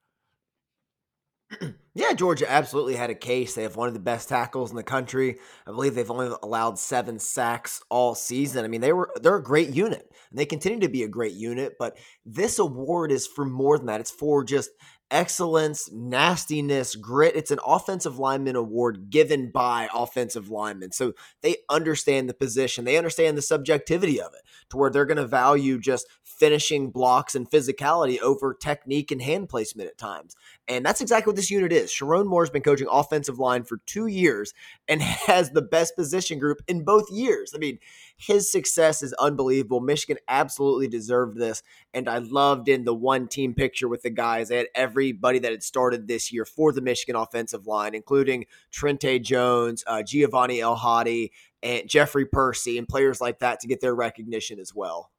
[1.95, 3.53] Yeah, Georgia absolutely had a case.
[3.53, 5.38] They have one of the best tackles in the country.
[5.67, 8.65] I believe they've only allowed seven sacks all season.
[8.65, 11.34] I mean, they were they're a great unit, and they continue to be a great
[11.34, 11.75] unit.
[11.77, 14.01] But this award is for more than that.
[14.01, 14.71] It's for just
[15.12, 17.36] excellence, nastiness, grit.
[17.36, 20.91] It's an offensive lineman award given by offensive linemen.
[20.91, 25.17] So they understand the position, they understand the subjectivity of it to where they're going
[25.17, 26.08] to value just
[26.39, 30.36] finishing blocks and physicality over technique and hand placement at times.
[30.67, 31.91] And that's exactly what this unit is.
[31.91, 34.54] Sherrone Moore's been coaching offensive line for two years
[34.88, 37.54] and has the best position group in both years.
[37.56, 37.80] I mean,
[38.17, 39.80] his success is unbelievable.
[39.80, 41.63] Michigan absolutely deserved this.
[41.93, 44.50] And I loved in the one team picture with the guys.
[44.50, 49.22] They had everybody that had started this year for the Michigan offensive line, including Trente
[49.22, 53.96] Jones, uh, Giovanni El Hadi, and Jeffrey Persi, and players like that to get their
[53.96, 55.12] recognition as well.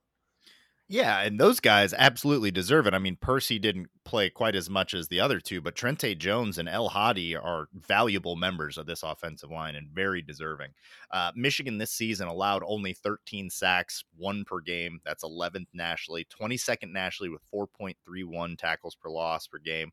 [0.87, 2.93] Yeah, and those guys absolutely deserve it.
[2.93, 6.59] I mean, Persi didn't play quite as much as the other two, but Trente Jones
[6.59, 10.73] and El Hadi are valuable members of this offensive line and very deserving.
[11.11, 15.01] Uh, Michigan this season allowed only 13 sacks, one per game.
[15.07, 19.91] That's 11th nationally, 22nd nationally with 4.31 tackles per loss per game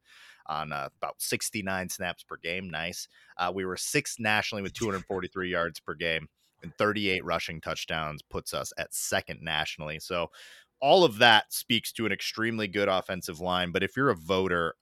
[0.47, 2.69] on uh, about 69 snaps per game.
[2.69, 3.07] Nice.
[3.37, 6.27] Uh, we were sixth nationally with 243 yards per game
[6.63, 9.99] and 38 rushing touchdowns puts us at second nationally.
[9.99, 10.29] So
[10.81, 13.71] all of that speaks to an extremely good offensive line.
[13.71, 14.75] But if you're a voter,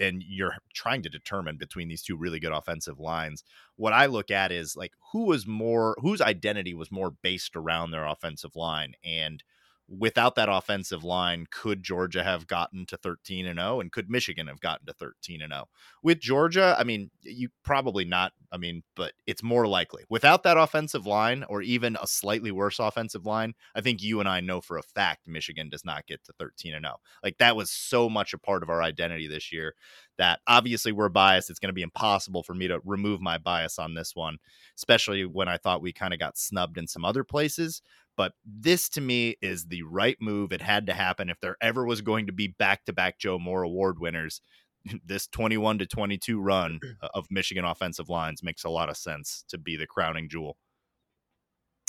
[0.00, 3.44] and you're trying to determine between these two really good offensive lines,
[3.76, 7.90] what I look at is like who was more whose identity was more based around
[7.90, 9.42] their offensive line and
[9.88, 14.46] without that offensive line, could Georgia have gotten to 13 and 0 and could Michigan
[14.46, 15.68] have gotten to 13 and 0?
[16.02, 20.04] With Georgia, I mean, you probably not, I mean, but it's more likely.
[20.08, 24.28] Without that offensive line or even a slightly worse offensive line, I think you and
[24.28, 26.96] I know for a fact Michigan does not get to 13 and 0.
[27.22, 29.74] Like that was so much a part of our identity this year
[30.16, 31.50] that obviously we're biased.
[31.50, 34.38] It's going to be impossible for me to remove my bias on this one,
[34.76, 37.82] especially when I thought we kind of got snubbed in some other places.
[38.16, 40.52] But this to me is the right move.
[40.52, 41.28] It had to happen.
[41.28, 44.40] If there ever was going to be back to back Joe Moore award winners,
[45.04, 47.08] this 21 to 22 run mm.
[47.14, 50.56] of Michigan offensive lines makes a lot of sense to be the crowning jewel.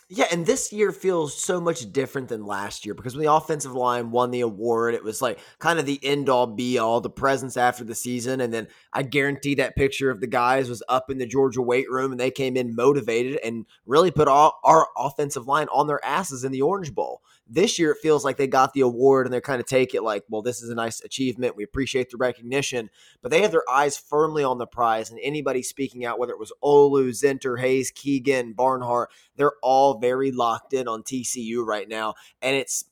[0.08, 3.74] Yeah, and this year feels so much different than last year because when the offensive
[3.74, 7.10] line won the award, it was like kind of the end all be all, the
[7.10, 8.40] presence after the season.
[8.40, 11.90] And then I guarantee that picture of the guys was up in the Georgia weight
[11.90, 16.04] room and they came in motivated and really put all our offensive line on their
[16.06, 17.24] asses in the Orange Bowl.
[17.48, 20.02] This year, it feels like they got the award and they're kind of take it
[20.02, 21.56] like, well, this is a nice achievement.
[21.56, 22.90] We appreciate the recognition,
[23.22, 25.12] but they have their eyes firmly on the prize.
[25.12, 30.32] And anybody speaking out, whether it was Olu, Zinter, Hayes, Keegan, Barnhart, they're all very
[30.32, 32.16] locked in on TCU right now.
[32.42, 32.86] And it's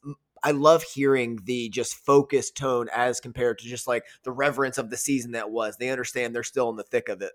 [0.44, 4.90] I love hearing the just focused tone as compared to just like the reverence of
[4.90, 5.78] the season that was.
[5.78, 7.32] They understand they're still in the thick of it.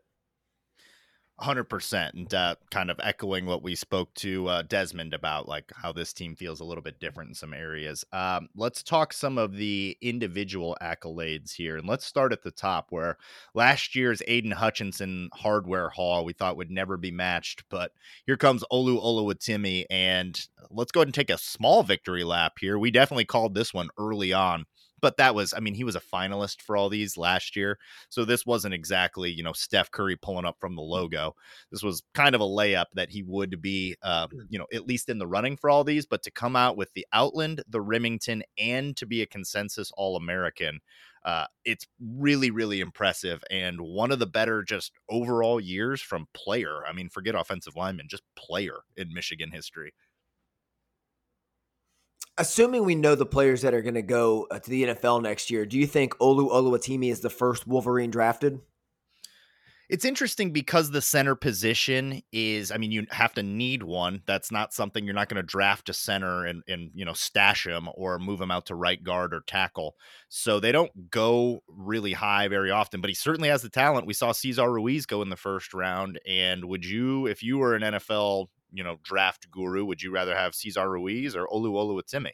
[1.41, 5.93] 100% and uh, kind of echoing what we spoke to uh, desmond about like how
[5.93, 8.05] this team feels a little bit different in some areas.
[8.13, 12.87] Um, let's talk some of the individual accolades here and let's start at the top
[12.91, 13.19] where
[13.55, 17.93] last year's aidan hutchinson hardware haul we thought would never be matched but
[18.27, 22.79] here comes olu oluwatimi and let's go ahead and take a small victory lap here.
[22.79, 24.67] We definitely called this one early on
[25.01, 27.79] but that was, I mean, he was a finalist for all these last year.
[28.09, 31.35] So this wasn't exactly, you know, Steph Curry pulling up from the logo.
[31.71, 35.09] This was kind of a layup that he would be, uh, you know, at least
[35.09, 36.07] in the running for all these.
[36.07, 40.17] But to come out with the Outland, the Remington, and to be a consensus All
[40.17, 40.81] American,
[41.25, 43.43] uh, it's really, really impressive.
[43.51, 46.87] And one of the better just overall years from player.
[46.89, 49.93] I mean, forget offensive lineman, just player in Michigan history
[52.39, 55.51] assuming we know the players that are going to go uh, to the NFL next
[55.51, 58.61] year, do you think Olu Oluwatimi is the first Wolverine drafted?
[59.89, 64.23] It's interesting because the center position is, I mean, you have to need one.
[64.27, 67.67] That's not something you're not going to draft a center and, and, you know, stash
[67.67, 69.97] him or move him out to right guard or tackle.
[70.29, 74.07] So they don't go really high very often, but he certainly has the talent.
[74.07, 76.21] We saw Cesar Ruiz go in the first round.
[76.29, 80.35] And would you, if you were an NFL you know draft guru, would you rather
[80.35, 82.33] have Cesar Ruiz or Olu Oluwatimi?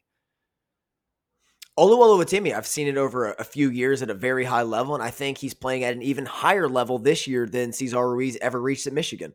[1.79, 5.03] Olu Oluwatimi, I've seen it over a, few years at a very high level, and
[5.03, 8.61] I think he's playing at an even higher level this year than Cesar Ruiz ever
[8.61, 9.35] reached at Michigan.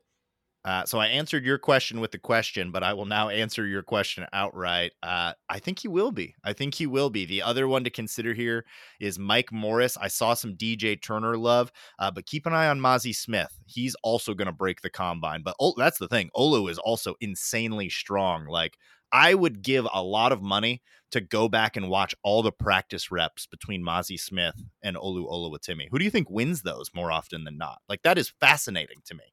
[0.66, 3.82] Uh, so I answered your question with the question, but I will now answer your
[3.82, 4.92] question outright.
[5.02, 6.36] Uh, I think he will be.
[6.44, 7.26] I think he will be.
[7.26, 8.66] The other one to consider here
[9.00, 9.98] is Mike Morris.
[9.98, 13.58] I saw some DJ Turner love, uh, but keep an eye on Mazi Smith.
[13.66, 15.44] He's also going to break the combine.
[15.44, 16.30] But oh, that's the thing.
[16.36, 18.46] Olu is also insanely strong.
[18.46, 18.78] Like
[19.14, 23.12] I would give a lot of money to go back and watch all the practice
[23.12, 25.88] reps between Mazi Smith and Olu Oluwatimi.
[25.90, 27.80] Who do you think wins those more often than not?
[27.88, 29.24] Like that is fascinating to me.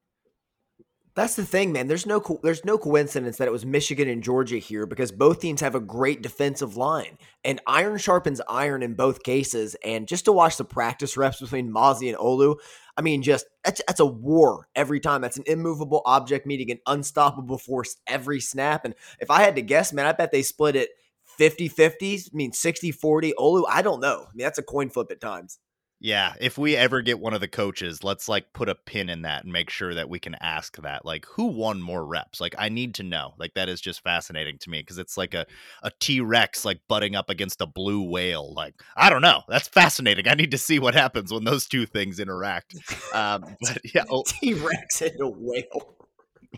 [1.16, 1.86] That's the thing, man.
[1.88, 5.40] There's no co- there's no coincidence that it was Michigan and Georgia here because both
[5.40, 9.76] teams have a great defensive line, and iron sharpens iron in both cases.
[9.82, 12.56] And just to watch the practice reps between Mazi and Olu,
[12.98, 15.22] I mean, just that's, that's a war every time.
[15.22, 18.84] That's an immovable object meeting an unstoppable force every snap.
[18.84, 20.90] And if I had to guess, man, I bet they split it
[21.24, 23.32] 50 50s, I mean 60 40.
[23.38, 24.26] Olu, I don't know.
[24.28, 25.58] I mean, that's a coin flip at times.
[25.98, 29.22] Yeah, if we ever get one of the coaches, let's like put a pin in
[29.22, 31.06] that and make sure that we can ask that.
[31.06, 32.38] Like, who won more reps?
[32.38, 33.32] Like, I need to know.
[33.38, 35.46] Like, that is just fascinating to me because it's like a
[35.82, 38.52] a T Rex like butting up against a blue whale.
[38.52, 39.42] Like, I don't know.
[39.48, 40.28] That's fascinating.
[40.28, 42.76] I need to see what happens when those two things interact.
[43.14, 45.96] Um, but yeah, oh, T Rex and a whale.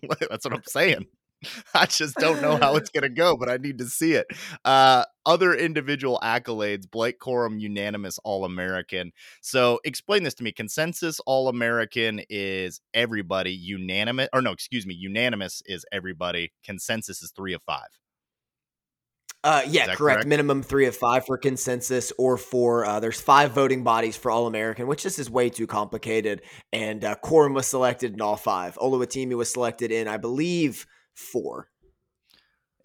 [0.29, 1.07] That's what I'm saying.
[1.75, 4.27] I just don't know how it's going to go, but I need to see it.
[4.65, 9.13] Uh, other individual accolades Blake Corum, unanimous All American.
[9.41, 10.53] So explain this to me.
[10.53, 16.53] Consensus All American is everybody, unanimous, or no, excuse me, unanimous is everybody.
[16.65, 17.89] Consensus is three of five.
[19.45, 19.99] Uh, yeah, correct.
[19.99, 20.27] correct.
[20.27, 24.49] Minimum three of five for consensus, or for uh, there's five voting bodies for All
[24.49, 26.43] American, which this is way too complicated.
[26.73, 28.75] And uh, Corum was selected in all five.
[28.77, 30.87] Oluwatimi was selected in, I believe,
[31.19, 31.69] four.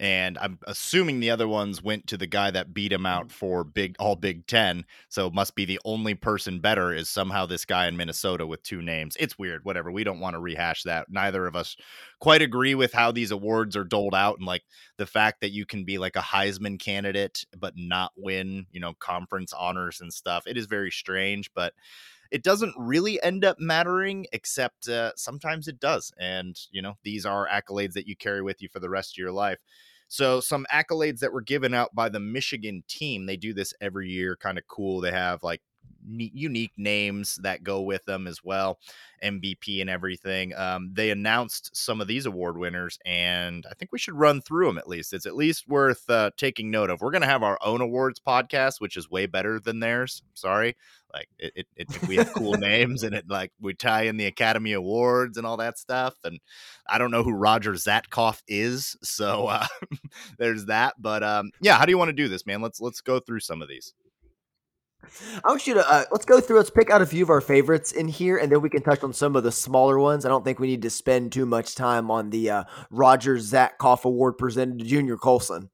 [0.00, 3.30] and I'm assuming the other ones went to the guy that beat him out mm.
[3.30, 4.84] for big all Big Ten.
[5.08, 8.62] So it must be the only person better is somehow this guy in Minnesota with
[8.64, 9.16] two names.
[9.20, 9.64] It's weird.
[9.64, 9.92] Whatever.
[9.92, 11.06] We don't want to rehash that.
[11.10, 11.76] Neither of us
[12.18, 14.64] quite agree with how these awards are doled out and like
[14.98, 18.94] the fact that you can be like a Heisman candidate but not win, you know,
[18.98, 20.46] conference honors and stuff.
[20.46, 21.72] It is very strange, but
[22.34, 26.12] it doesn't really end up mattering, except uh, sometimes it does.
[26.18, 29.18] And, you know, these are accolades that you carry with you for the rest of
[29.18, 29.58] your life.
[30.08, 34.10] So, some accolades that were given out by the Michigan team, they do this every
[34.10, 35.00] year, kind of cool.
[35.00, 35.62] They have like
[36.06, 38.78] unique names that go with them as well,
[39.22, 40.54] MVP and everything.
[40.54, 44.66] Um, they announced some of these award winners, and I think we should run through
[44.66, 45.12] them at least.
[45.12, 47.00] It's at least worth uh, taking note of.
[47.00, 50.22] We're going to have our own awards podcast, which is way better than theirs.
[50.34, 50.76] sorry.
[51.12, 54.26] Like it, it, it we have cool names and it like we tie in the
[54.26, 56.16] Academy Awards and all that stuff.
[56.24, 56.40] And
[56.88, 59.66] I don't know who Roger Zatkoff is, so uh,
[60.38, 60.94] there's that.
[60.98, 62.62] But um, yeah, how do you want to do this, man?
[62.62, 63.94] Let's let's go through some of these.
[65.44, 66.56] I want you to uh, let's go through.
[66.56, 69.02] Let's pick out a few of our favorites in here, and then we can touch
[69.02, 70.24] on some of the smaller ones.
[70.24, 74.04] I don't think we need to spend too much time on the uh, Roger Zatkoff
[74.04, 75.70] Award presented to Junior Colson.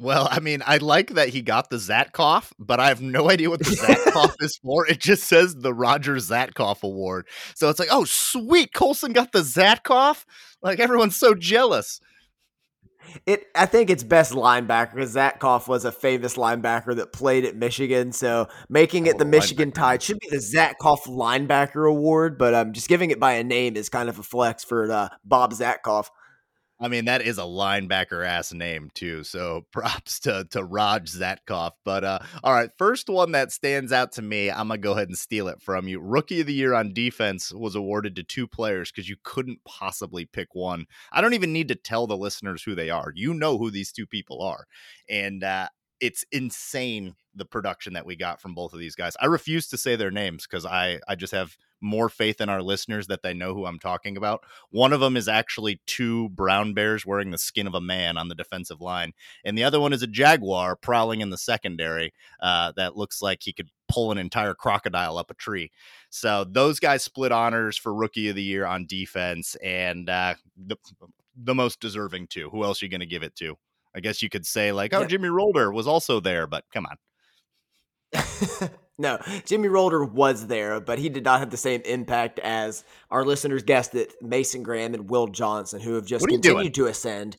[0.00, 3.50] Well, I mean, I like that he got the Zatkoff, but I have no idea
[3.50, 4.86] what the Zatkoff is for.
[4.86, 7.26] It just says the Roger Zatkoff Award.
[7.56, 10.24] So it's like, oh, sweet, Colson got the Zatkoff.
[10.62, 12.00] Like everyone's so jealous.
[13.26, 17.56] It, I think it's best linebacker because Zatkoff was a famous linebacker that played at
[17.56, 18.12] Michigan.
[18.12, 22.72] So making it oh, the Michigan Tide should be the Zatkoff Linebacker Award, but um,
[22.72, 26.08] just giving it by a name is kind of a flex for uh, Bob Zatkoff.
[26.80, 29.24] I mean, that is a linebacker ass name too.
[29.24, 31.72] So props to to Raj Zatkoff.
[31.84, 35.08] But uh, all right, first one that stands out to me, I'm gonna go ahead
[35.08, 36.00] and steal it from you.
[36.00, 40.24] Rookie of the year on defense was awarded to two players because you couldn't possibly
[40.24, 40.86] pick one.
[41.12, 43.12] I don't even need to tell the listeners who they are.
[43.14, 44.66] You know who these two people are,
[45.08, 45.68] and uh,
[46.00, 49.16] it's insane the production that we got from both of these guys.
[49.20, 52.60] I refuse to say their names because I I just have more faith in our
[52.60, 54.42] listeners that they know who I'm talking about.
[54.70, 58.28] One of them is actually two brown bears wearing the skin of a man on
[58.28, 59.12] the defensive line,
[59.44, 63.42] and the other one is a jaguar prowling in the secondary uh, that looks like
[63.42, 65.70] he could pull an entire crocodile up a tree.
[66.10, 70.76] So those guys split honors for rookie of the year on defense, and uh, the
[71.36, 72.50] the most deserving too.
[72.50, 73.56] Who else are you going to give it to?
[73.98, 75.06] I guess you could say like, oh, yeah.
[75.08, 76.96] Jimmy Rolder was also there, but come on.
[78.98, 83.24] no, Jimmy Rolder was there, but he did not have the same impact as our
[83.24, 87.36] listeners guessed it, Mason Graham and Will Johnson, who have just continued to ascend.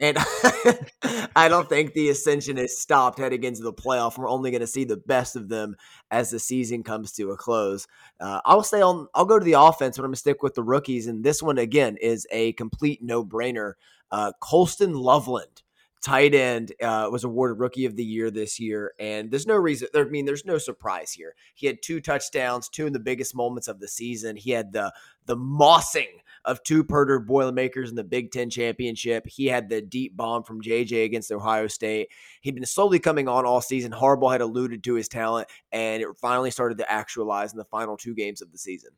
[0.00, 0.18] And
[1.36, 4.18] I don't think the ascension has stopped heading into the playoff.
[4.18, 5.76] We're only going to see the best of them
[6.10, 7.86] as the season comes to a close.
[8.20, 9.06] Uh, I'll stay on.
[9.14, 11.06] I'll go to the offense, but I'm going to stick with the rookies.
[11.06, 13.74] And this one again is a complete no brainer.
[14.10, 15.62] Uh, Colston Loveland
[16.02, 19.88] tight end uh, was awarded rookie of the year this year and there's no reason
[19.94, 23.68] i mean there's no surprise here he had two touchdowns two in the biggest moments
[23.68, 24.92] of the season he had the
[25.26, 29.26] the mossing of two Purdue Boilermakers in the Big Ten championship.
[29.26, 32.08] He had the deep bomb from JJ against Ohio State.
[32.40, 33.92] He'd been slowly coming on all season.
[33.92, 37.96] Harbaugh had alluded to his talent, and it finally started to actualize in the final
[37.96, 38.90] two games of the season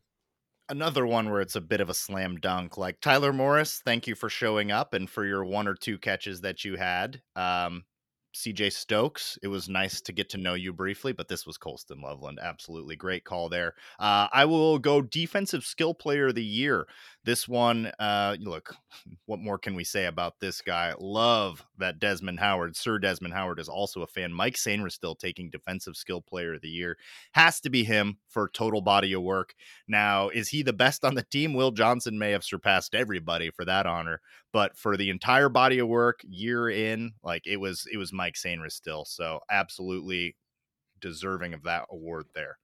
[0.69, 2.77] another one where it's a bit of a slam dunk.
[2.79, 6.41] Like Tyler Morris, thank you for showing up and for your one or two catches
[6.43, 7.21] that you had.
[7.37, 7.85] Um,
[8.35, 12.01] CJ Stokes, it was nice to get to know you briefly, but this was Colston
[12.01, 12.41] Loveland.
[12.43, 13.75] Absolutely great call there.
[13.99, 16.87] Uh, I will go defensive skill player of the year.
[17.25, 18.77] This one, uh, look,
[19.25, 20.93] what more can we say about this guy?
[20.99, 24.31] Love that Desmond Howard, Sir Desmond Howard, is also a fan.
[24.31, 26.99] Mike Sainristil taking defensive skill player of the year
[27.33, 29.55] has to be him for total body of work.
[29.89, 31.55] Now, is he the best on the team?
[31.55, 34.21] Will Johnson may have surpassed everybody for that honor,
[34.53, 38.35] but for the entire body of work year in, like it was, it was Mike
[38.35, 39.07] Sainristil.
[39.07, 40.37] So absolutely
[41.01, 42.59] deserving of that award there.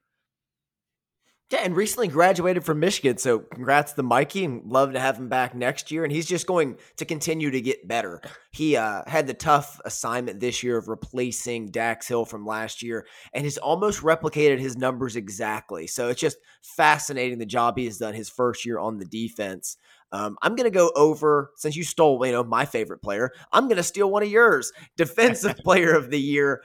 [1.50, 3.18] Yeah, and recently graduated from Michigan.
[3.18, 6.04] So congrats to Mikey and love to have him back next year.
[6.04, 8.20] And he's just going to continue to get better.
[8.52, 13.04] He uh, had the tough assignment this year of replacing Dax Hill from last year
[13.32, 15.88] and has almost replicated his numbers exactly.
[15.88, 19.76] So it's just fascinating the job he has done his first year on the defense.
[20.12, 23.32] Um, I'm going to go over since you stole, you know, my favorite player.
[23.52, 24.72] I'm going to steal one of yours.
[24.96, 26.62] Defensive player of the year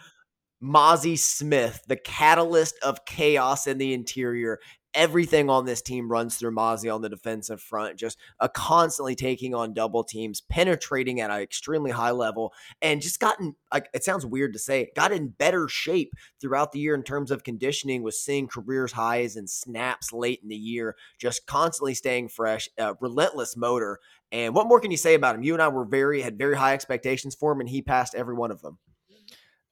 [0.62, 4.60] Mazi Smith, the catalyst of chaos in the interior.
[4.94, 9.54] Everything on this team runs through Mazi on the defensive front, just a constantly taking
[9.54, 14.26] on double teams, penetrating at an extremely high level, and just gotten like it sounds
[14.26, 18.22] weird to say, got in better shape throughout the year in terms of conditioning, was
[18.22, 23.58] seeing careers highs and snaps late in the year, just constantly staying fresh, uh, relentless
[23.58, 24.00] motor.
[24.32, 25.44] And what more can you say about him?
[25.44, 28.34] You and I were very had very high expectations for him, and he passed every
[28.34, 28.78] one of them.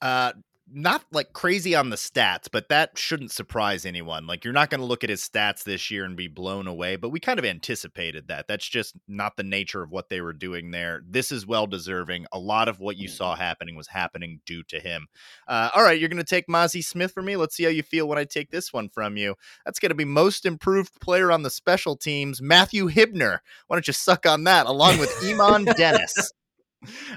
[0.01, 0.33] Uh,
[0.73, 4.25] not like crazy on the stats, but that shouldn't surprise anyone.
[4.25, 6.95] Like you're not going to look at his stats this year and be blown away,
[6.95, 8.47] but we kind of anticipated that.
[8.47, 11.01] That's just not the nature of what they were doing there.
[11.07, 12.25] This is well deserving.
[12.31, 15.07] A lot of what you saw happening was happening due to him.
[15.47, 17.35] Uh, all right, you're going to take Mazi Smith for me.
[17.35, 19.35] Let's see how you feel when I take this one from you.
[19.65, 23.39] That's going to be most improved player on the special teams, Matthew Hibner.
[23.67, 26.33] Why don't you suck on that along with Eamonn Dennis?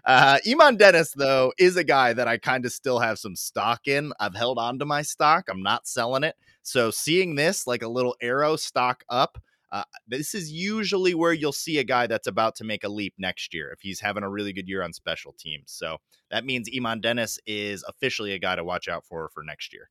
[0.05, 3.89] Uh, Eamonn Dennis, though, is a guy that I kind of still have some stock
[3.89, 4.13] in.
[4.21, 5.49] I've held on to my stock.
[5.51, 6.37] I'm not selling it.
[6.63, 9.39] So seeing this like a little arrow stock up,
[9.73, 13.15] uh, this is usually where you'll see a guy that's about to make a leap
[13.19, 15.73] next year if he's having a really good year on special teams.
[15.73, 15.99] So
[16.31, 19.91] that means Eamonn Dennis is officially a guy to watch out for for next year.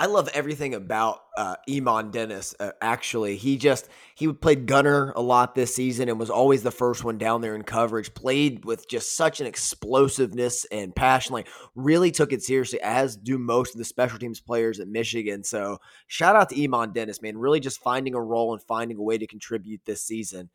[0.00, 2.54] I love everything about uh, Eamonn Dennis.
[2.60, 6.70] Uh, actually, he just he played gunner a lot this season and was always the
[6.70, 8.14] first one down there in coverage.
[8.14, 11.32] Played with just such an explosiveness and passion.
[11.32, 15.42] Like really took it seriously, as do most of the special teams players at Michigan.
[15.42, 17.36] So shout out to Eamonn Dennis, man.
[17.36, 20.48] Really just finding a role and finding a way to contribute this season.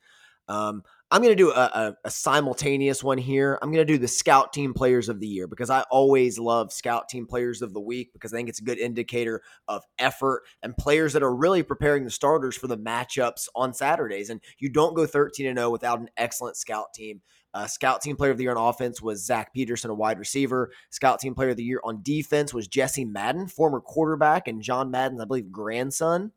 [0.47, 0.83] Um,
[1.13, 3.59] I'm going to do a, a, a, simultaneous one here.
[3.61, 6.73] I'm going to do the scout team players of the year because I always love
[6.73, 10.41] scout team players of the week because I think it's a good indicator of effort
[10.63, 14.31] and players that are really preparing the starters for the matchups on Saturdays.
[14.31, 17.21] And you don't go 13 and 0 without an excellent scout team.
[17.53, 20.71] Uh, scout team player of the year on offense was Zach Peterson, a wide receiver.
[20.89, 24.89] Scout team player of the year on defense was Jesse Madden, former quarterback and John
[24.89, 26.31] Madden's, I believe, grandson.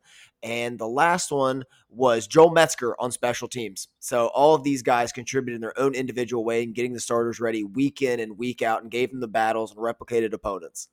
[0.46, 3.88] And the last one was Joel Metzger on special teams.
[3.98, 7.40] So all of these guys contributed in their own individual way in getting the starters
[7.40, 10.88] ready week in and week out and gave them the battles and replicated opponents.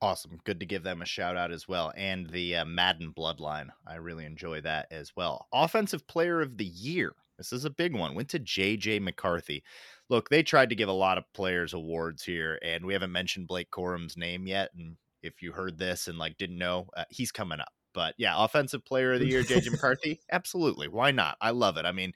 [0.00, 0.40] Awesome.
[0.42, 1.92] Good to give them a shout out as well.
[1.96, 3.68] And the uh, Madden bloodline.
[3.86, 5.46] I really enjoy that as well.
[5.52, 7.12] Offensive player of the year.
[7.38, 8.16] This is a big one.
[8.16, 9.62] Went to JJ McCarthy.
[10.08, 13.46] Look, they tried to give a lot of players awards here, and we haven't mentioned
[13.46, 14.70] Blake Corum's name yet.
[14.76, 17.72] And if you heard this and like didn't know, uh, he's coming up.
[17.92, 20.20] But yeah, offensive player of the year, JJ McCarthy.
[20.30, 20.88] Absolutely.
[20.88, 21.36] Why not?
[21.40, 21.84] I love it.
[21.84, 22.12] I mean,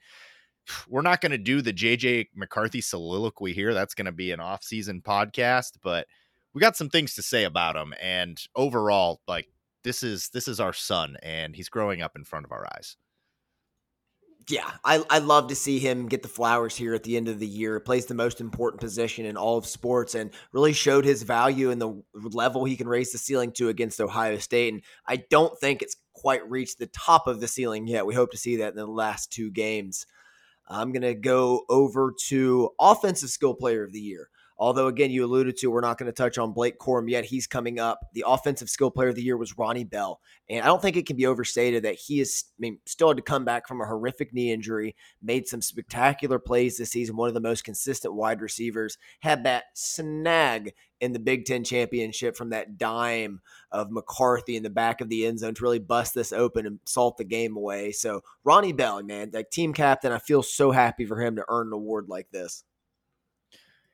[0.87, 3.73] we're not going to do the JJ McCarthy soliloquy here.
[3.73, 6.07] That's going to be an off-season podcast, but
[6.53, 7.93] we got some things to say about him.
[8.01, 9.47] And overall, like
[9.83, 12.97] this is this is our son, and he's growing up in front of our eyes
[14.49, 17.39] yeah, I, I love to see him get the flowers here at the end of
[17.39, 17.79] the year.
[17.81, 21.81] Plays the most important position in all of sports and really showed his value and
[21.81, 24.73] the level he can raise the ceiling to against Ohio State.
[24.73, 28.05] And I don't think it's quite reached the top of the ceiling yet.
[28.05, 30.05] We hope to see that in the last two games.
[30.69, 34.29] I'm going to go over to Offensive Skill Player of the Year.
[34.59, 37.25] Although, again, you alluded to, we're not going to touch on Blake Corum yet.
[37.25, 37.99] He's coming up.
[38.13, 40.19] The offensive skill player of the year was Ronnie Bell.
[40.49, 43.17] And I don't think it can be overstated that he is I mean, still had
[43.17, 47.27] to come back from a horrific knee injury, made some spectacular plays this season, one
[47.27, 52.49] of the most consistent wide receivers, had that snag in the Big Ten championship from
[52.49, 53.41] that dime
[53.71, 56.79] of McCarthy in the back of the end zone to really bust this open and
[56.85, 57.91] salt the game away.
[57.91, 61.67] So Ronnie Bell, man, like team captain, I feel so happy for him to earn
[61.67, 62.63] an award like this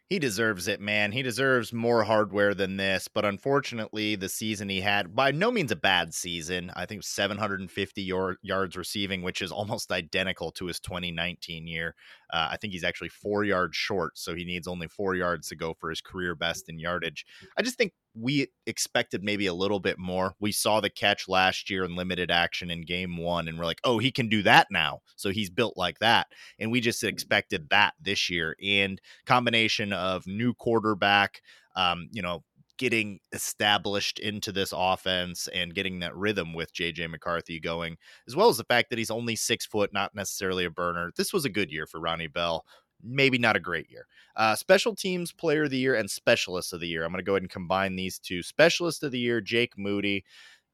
[0.09, 1.11] he deserves it, man.
[1.11, 3.07] He deserves more hardware than this.
[3.07, 6.71] But unfortunately, the season he had, by no means a bad season.
[6.75, 11.95] I think 750 yard, yards receiving, which is almost identical to his 2019 year.
[12.33, 15.55] Uh, I think he's actually four yards short, so he needs only four yards to
[15.55, 17.25] go for his career best in yardage.
[17.57, 20.33] I just think we expected maybe a little bit more.
[20.39, 23.81] We saw the catch last year in limited action in game one, and we're like,
[23.83, 25.01] oh, he can do that now.
[25.15, 26.27] So he's built like that.
[26.59, 28.55] And we just expected that this year.
[28.63, 31.41] And combination of new quarterback,
[31.75, 32.43] um, you know,
[32.83, 37.95] getting established into this offense and getting that rhythm with JJ McCarthy going,
[38.27, 41.13] as well as the fact that he's only six foot, not necessarily a burner.
[41.15, 42.65] This was a good year for Ronnie Bell
[43.03, 44.07] maybe not a great year.
[44.35, 47.03] Uh, special teams player of the year and specialist of the year.
[47.03, 48.41] I'm going to go ahead and combine these two.
[48.41, 50.23] Specialist of the year, Jake Moody.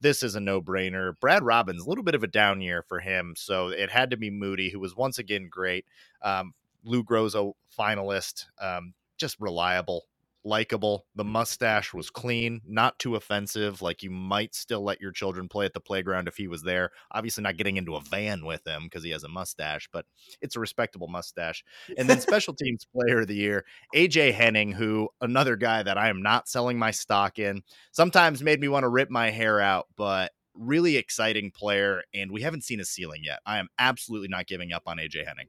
[0.01, 1.14] This is a no brainer.
[1.20, 3.34] Brad Robbins, a little bit of a down year for him.
[3.36, 5.86] So it had to be Moody, who was once again great.
[6.22, 6.53] Um,
[6.84, 10.05] Lou Groza finalist, um, just reliable.
[10.44, 11.06] Likable.
[11.16, 13.82] The mustache was clean, not too offensive.
[13.82, 16.92] Like you might still let your children play at the playground if he was there.
[17.12, 20.06] Obviously, not getting into a van with him because he has a mustache, but
[20.42, 21.64] it's a respectable mustache.
[21.98, 23.66] And then special teams player of the year,
[23.96, 27.62] AJ Henning, who another guy that I am not selling my stock in,
[27.92, 32.04] sometimes made me want to rip my hair out, but really exciting player.
[32.14, 33.40] And we haven't seen a ceiling yet.
[33.46, 35.48] I am absolutely not giving up on AJ Henning.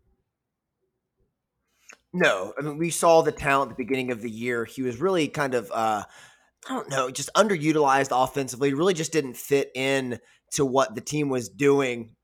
[2.13, 4.65] No, I mean we saw the talent at the beginning of the year.
[4.65, 6.05] He was really kind of uh
[6.69, 8.75] I don't know, just underutilized offensively.
[8.75, 10.19] Really just didn't fit in
[10.53, 12.15] to what the team was doing.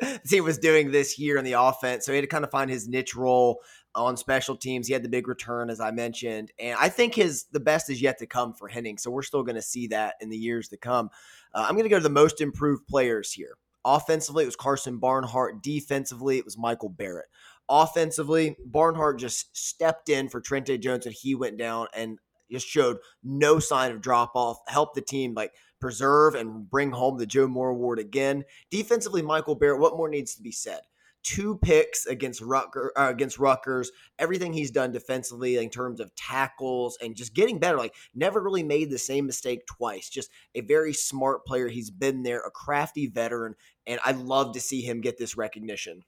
[0.00, 2.04] the team was doing this year in the offense.
[2.04, 3.60] So he had to kind of find his niche role
[3.94, 4.86] on special teams.
[4.86, 8.00] He had the big return, as I mentioned, and I think his the best is
[8.00, 8.98] yet to come for Henning.
[8.98, 11.10] So we're still going to see that in the years to come.
[11.54, 13.56] Uh, I'm going to go to the most improved players here.
[13.84, 15.62] Offensively, it was Karsen Barnhart.
[15.62, 17.26] Defensively, it was Michael Barrett.
[17.68, 22.18] Offensively, Barnhart just stepped in for Trente Jones and he went down and
[22.50, 27.18] just showed no sign of drop off, helped the team like preserve and bring home
[27.18, 28.44] the Joe Moore Award again.
[28.70, 30.80] Defensively, Michael Barrett, what more needs to be said?
[31.24, 33.90] Two picks against Rucker, uh, against Rutgers.
[34.18, 37.76] Everything he's done defensively in terms of tackles and just getting better.
[37.76, 40.08] Like never really made the same mistake twice.
[40.08, 41.68] Just a very smart player.
[41.68, 43.56] He's been there, a crafty veteran,
[43.86, 46.04] and I love to see him get this recognition.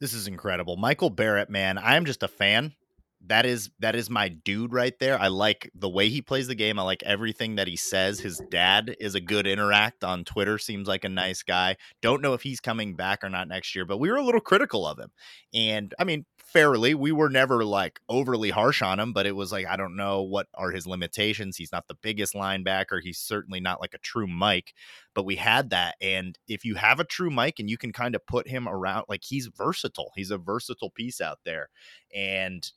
[0.00, 0.76] This is incredible.
[0.76, 2.72] Michael Barrett, man, I'm just a fan.
[3.26, 5.20] That is that is my dude right there.
[5.20, 6.78] I like the way he plays the game.
[6.78, 8.18] I like everything that he says.
[8.18, 10.56] His dad is a good interact on Twitter.
[10.56, 11.76] Seems like a nice guy.
[12.00, 14.40] Don't know if he's coming back or not next year, but we were a little
[14.40, 15.10] critical of him.
[15.52, 16.94] And I mean, fairly.
[16.94, 20.22] We were never like overly harsh on him, but it was like, I don't know
[20.22, 21.56] what are his limitations.
[21.56, 23.00] He's not the biggest linebacker.
[23.02, 24.74] He's certainly not like a true Mike,
[25.14, 25.96] but we had that.
[26.00, 29.06] And if you have a true Mike and you can kind of put him around,
[29.08, 31.68] like he's versatile, he's a versatile piece out there.
[32.14, 32.70] And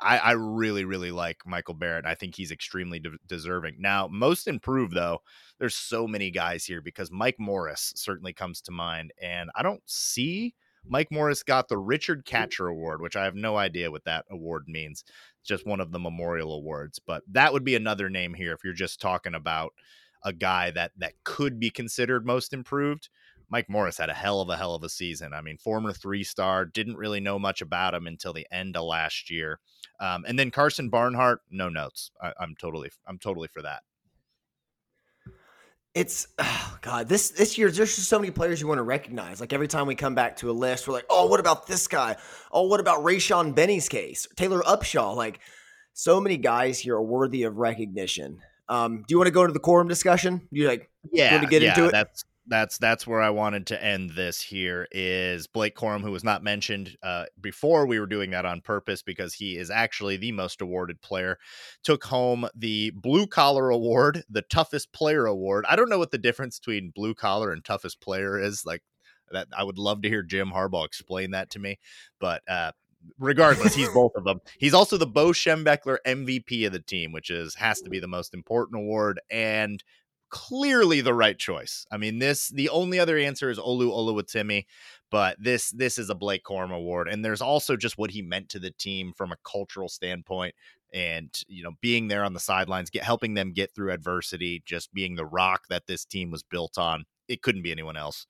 [0.00, 2.06] I, I really, really like Michael Barrett.
[2.06, 3.76] I think he's extremely de- deserving.
[3.78, 5.18] Now, most improved, though,
[5.58, 9.12] there's so many guys here because Mike Morris certainly comes to mind.
[9.20, 10.54] And I don't see
[10.86, 14.64] Mike Morris got the Richard Katcher Award, which I have no idea what that award
[14.66, 15.04] means.
[15.40, 18.64] It's just one of the memorial awards, but that would be another name here if
[18.64, 19.72] you're just talking about
[20.24, 23.08] a guy that that could be considered most improved.
[23.50, 25.32] Mike Morris had a hell of a hell of a season.
[25.34, 28.84] I mean, former three star, didn't really know much about him until the end of
[28.84, 29.60] last year.
[30.00, 32.10] Um, and then Karsen Barnhart, no notes.
[32.20, 33.82] I, I'm totally, I'm totally for that
[35.94, 37.08] it's oh God.
[37.08, 39.40] This this year, there's just so many players you want to recognize.
[39.40, 41.86] Like every time we come back to a list, we're like, oh, what about this
[41.86, 42.16] guy?
[42.50, 44.26] Oh, what about Rayshaun Benny's case?
[44.36, 45.14] Taylor Upshaw.
[45.14, 45.38] Like
[45.92, 48.40] so many guys here are worthy of recognition.
[48.68, 50.48] Um, do you want to go into the Corum discussion?
[50.50, 51.92] You like yeah, want to get yeah, into it?
[51.92, 56.24] That's that's that's where I wanted to end this here is Blake Corum, who was
[56.24, 57.86] not mentioned uh, before.
[57.86, 61.38] We were doing that on purpose because he is actually the most awarded player.
[61.82, 65.64] Took home the blue collar award, the toughest player award.
[65.68, 68.64] I don't know what the difference between blue collar and toughest player is.
[68.66, 68.82] Like
[69.32, 71.78] that, I would love to hear Jim Harbaugh explain that to me.
[72.20, 72.72] But uh,
[73.18, 74.40] regardless, he's both of them.
[74.58, 78.08] He's also the Bo Schembechler MVP of the team, which is has to be the
[78.08, 79.20] most important award.
[79.30, 79.82] And
[80.34, 81.86] clearly the right choice.
[81.92, 84.64] I mean, this the only other answer is Olu Oluwatimi,
[85.08, 88.48] but this this is a Blake Corum award, and there's also just what he meant
[88.48, 90.56] to the team from a cultural standpoint,
[90.92, 94.92] and you know, being there on the sidelines, get helping them get through adversity, just
[94.92, 97.04] being the rock that this team was built on.
[97.28, 98.26] It couldn't be anyone else.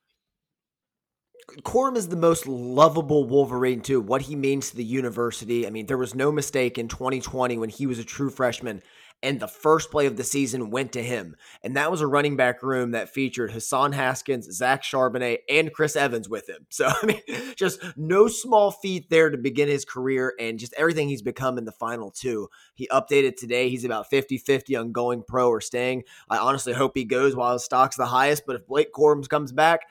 [1.63, 4.03] Corum is the most lovable Wolverine too.
[4.03, 5.67] What he means to the university.
[5.67, 8.83] I mean, there was no mistake in 2020 when he was a true freshman
[9.23, 11.35] and the first play of the season went to him.
[11.63, 15.97] And that was a running back room that featured Hassan Haskins, Zach Charbonnet, and Chris
[15.97, 16.67] Evans with him.
[16.75, 17.21] So, I mean,
[17.55, 21.65] just no small feat there to begin his career and just everything he's become in
[21.65, 22.49] the final two.
[22.75, 23.69] He updated today.
[23.69, 26.03] He's about 50 50 on going pro or staying.
[26.29, 28.45] I honestly hope he goes while his stock's the highest.
[28.45, 29.83] But if Blake Corum comes back,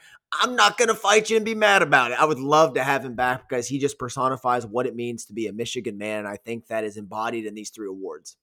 [0.42, 2.20] I'm not going to fight you and be mad about it.
[2.20, 5.34] I would love to have him back because he just personifies what it means to
[5.34, 6.20] be a Michigan man.
[6.20, 8.36] And I think that is embodied in these three awards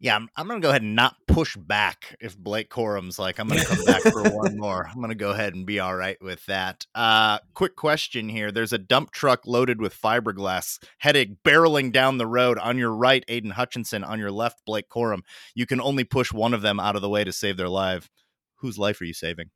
[0.00, 3.38] yeah, I'm, I'm going to go ahead and not push back if Blake Corum's like,
[3.38, 4.88] I'm going to come back for one more.
[4.88, 6.86] I'm going to go ahead and be all right with that.
[6.94, 8.50] Uh, quick question here.
[8.50, 12.58] There's a dump truck loaded with fiberglass heading barreling down the road.
[12.58, 14.02] On your right, Aidan Hutchinson.
[14.02, 15.20] On your left, Blake Corum.
[15.54, 18.08] You can only push one of them out of the way to save their life.
[18.56, 19.50] Whose life are you saving?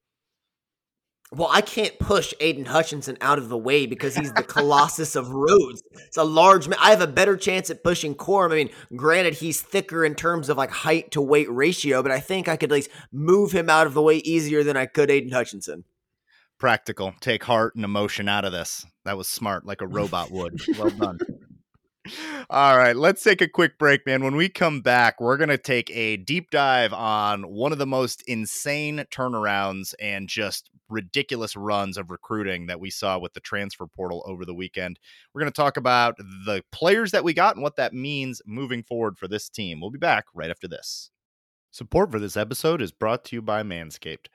[1.34, 5.30] Well, I can't push Aidan Hutchinson out of the way because he's the Colossus of
[5.30, 5.82] Rhodes.
[5.92, 6.78] It's a large man.
[6.80, 8.52] I have a better chance at pushing Corum.
[8.52, 12.20] I mean, granted, he's thicker in terms of like height to weight ratio, but I
[12.20, 15.10] think I could at least move him out of the way easier than I could
[15.10, 15.84] Aidan Hutchinson.
[16.58, 17.14] Practical.
[17.20, 18.86] Take heart and emotion out of this.
[19.04, 20.60] That was smart, like a robot would.
[20.78, 21.18] Well done.
[22.50, 24.22] All right, let's take a quick break, man.
[24.22, 27.86] When we come back, we're going to take a deep dive on one of the
[27.86, 33.86] most insane turnarounds and just ridiculous runs of recruiting that we saw with the transfer
[33.86, 34.98] portal over the weekend.
[35.32, 38.82] We're going to talk about the players that we got and what that means moving
[38.82, 39.80] forward for this team.
[39.80, 41.10] We'll be back right after this.
[41.70, 44.28] Support for this episode is brought to you by Manscaped.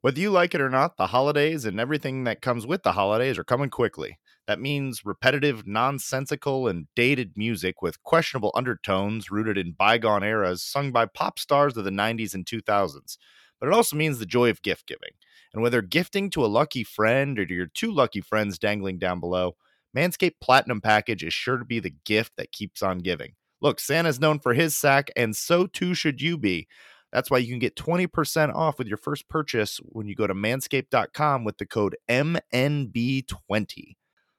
[0.00, 3.38] Whether you like it or not, the holidays and everything that comes with the holidays
[3.38, 4.18] are coming quickly.
[4.46, 10.92] That means repetitive, nonsensical, and dated music with questionable undertones rooted in bygone eras sung
[10.92, 13.16] by pop stars of the 90s and 2000s.
[13.58, 15.12] But it also means the joy of gift giving.
[15.54, 19.20] And whether gifting to a lucky friend or to your two lucky friends dangling down
[19.20, 19.56] below,
[19.96, 23.34] Manscaped Platinum Package is sure to be the gift that keeps on giving.
[23.62, 26.66] Look, Santa's known for his sack, and so too should you be.
[27.12, 30.34] That's why you can get 20% off with your first purchase when you go to
[30.34, 33.94] manscaped.com with the code MNB20.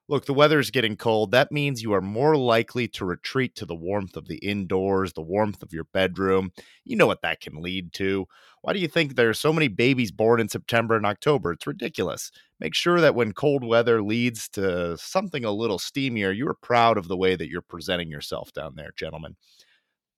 [0.07, 1.31] Look, the weather is getting cold.
[1.31, 5.21] That means you are more likely to retreat to the warmth of the indoors, the
[5.21, 6.51] warmth of your bedroom.
[6.83, 8.27] You know what that can lead to.
[8.61, 11.51] Why do you think there are so many babies born in September and October?
[11.53, 12.31] It's ridiculous.
[12.59, 16.99] Make sure that when cold weather leads to something a little steamier, you are proud
[16.99, 19.35] of the way that you're presenting yourself down there, gentlemen.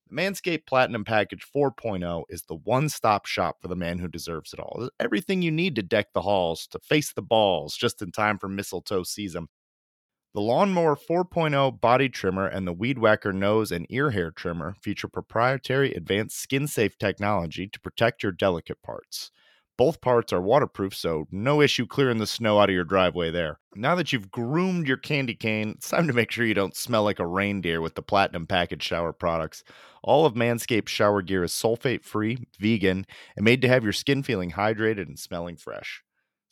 [0.09, 4.51] The Manscaped Platinum Package 4.0 is the one stop shop for the man who deserves
[4.51, 4.89] it all.
[4.99, 8.49] Everything you need to deck the halls, to face the balls just in time for
[8.49, 9.47] mistletoe season.
[10.33, 15.07] The Lawnmower 4.0 body trimmer and the Weed Whacker nose and ear hair trimmer feature
[15.07, 19.31] proprietary advanced skin safe technology to protect your delicate parts.
[19.77, 23.59] Both parts are waterproof, so no issue clearing the snow out of your driveway there.
[23.75, 27.03] Now that you've groomed your candy cane, it's time to make sure you don't smell
[27.03, 29.63] like a reindeer with the Platinum Package shower products.
[30.03, 33.05] All of Manscaped shower gear is sulfate free, vegan,
[33.35, 36.03] and made to have your skin feeling hydrated and smelling fresh.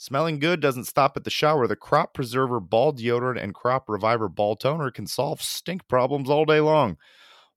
[0.06, 1.66] Smelling good doesn't stop at the shower.
[1.66, 6.46] The Crop Preserver Ball Deodorant and Crop Reviver Ball Toner can solve stink problems all
[6.46, 6.98] day long.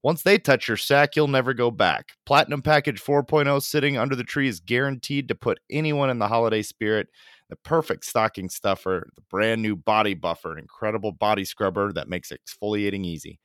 [0.01, 2.13] Once they touch your sack, you'll never go back.
[2.25, 6.63] Platinum Package 4.0 sitting under the tree is guaranteed to put anyone in the holiday
[6.63, 7.09] spirit.
[7.51, 12.31] The perfect stocking stuffer, the brand new body buffer, an incredible body scrubber that makes
[12.31, 13.39] exfoliating easy.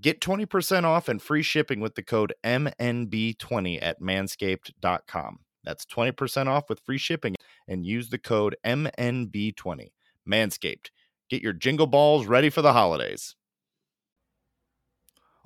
[0.00, 5.38] Get 20% off and free shipping with the code MNB20 at manscaped.com.
[5.64, 7.34] That's 20% off with free shipping
[7.68, 9.92] and use the code MNB20.
[10.28, 10.90] Manscaped.
[11.28, 13.36] Get your jingle balls ready for the holidays.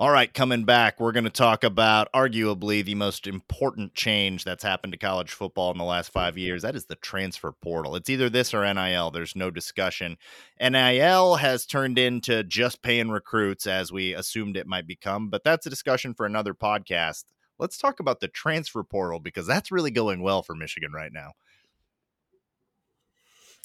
[0.00, 4.62] All right, coming back, we're going to talk about arguably the most important change that's
[4.62, 6.62] happened to college football in the last five years.
[6.62, 7.96] That is the transfer portal.
[7.96, 9.10] It's either this or NIL.
[9.10, 10.16] There's no discussion.
[10.60, 15.66] NIL has turned into just paying recruits as we assumed it might become, but that's
[15.66, 17.24] a discussion for another podcast.
[17.58, 21.32] Let's talk about the transfer portal because that's really going well for Michigan right now.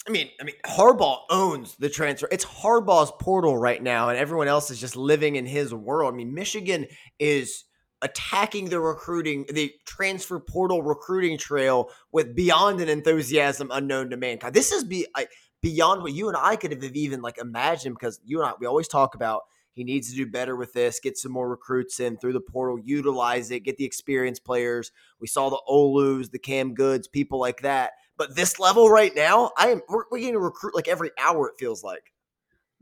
[0.08, 2.28] I mean, I mean, Harbaugh owns the transfer.
[2.30, 6.14] It's Harbaugh's portal right now, and everyone else is just living in his world.
[6.14, 6.88] I mean, Michigan
[7.20, 7.64] is
[8.02, 14.54] attacking the recruiting, the transfer portal recruiting trail with beyond an enthusiasm unknown to mankind.
[14.54, 15.28] This is be I,
[15.62, 18.68] beyond what you and I could have even like imagined because you and I we
[18.68, 19.44] always talk about
[19.74, 22.78] he needs to do better with this, get some more recruits in through the portal,
[22.84, 24.92] utilize it, get the experienced players.
[25.20, 27.94] We saw the Olus, the Cam Goodes, people like that.
[28.18, 31.50] But this level right now, I am we're, we're getting to recruit like every hour.
[31.50, 32.14] It feels like.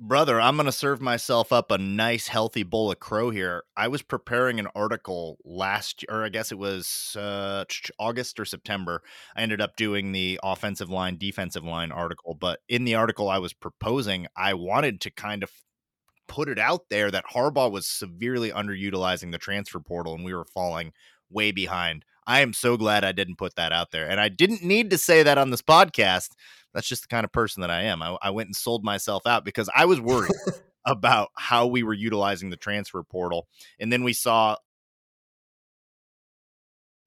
[0.03, 3.65] Brother, I'm going to serve myself up a nice, healthy bowl of crow here.
[3.77, 7.65] I was preparing an article last, or I guess it was uh,
[7.99, 9.03] August or September.
[9.36, 12.34] I ended up doing the offensive line, defensive line article.
[12.34, 15.51] But in the article I was proposing, I wanted to kind of
[16.27, 20.45] put it out there that Harbaugh was severely underutilizing the transfer portal and we were
[20.45, 20.93] falling
[21.29, 22.05] way behind.
[22.28, 24.09] I am so glad I didn't put that out there.
[24.09, 26.30] And I didn't need to say that on this podcast.
[26.74, 28.01] That's just the kind of person that I am.
[28.01, 30.32] I, I went and sold myself out because I was worried
[30.86, 33.47] about how we were utilizing the transfer portal.
[33.80, 34.55] And then we saw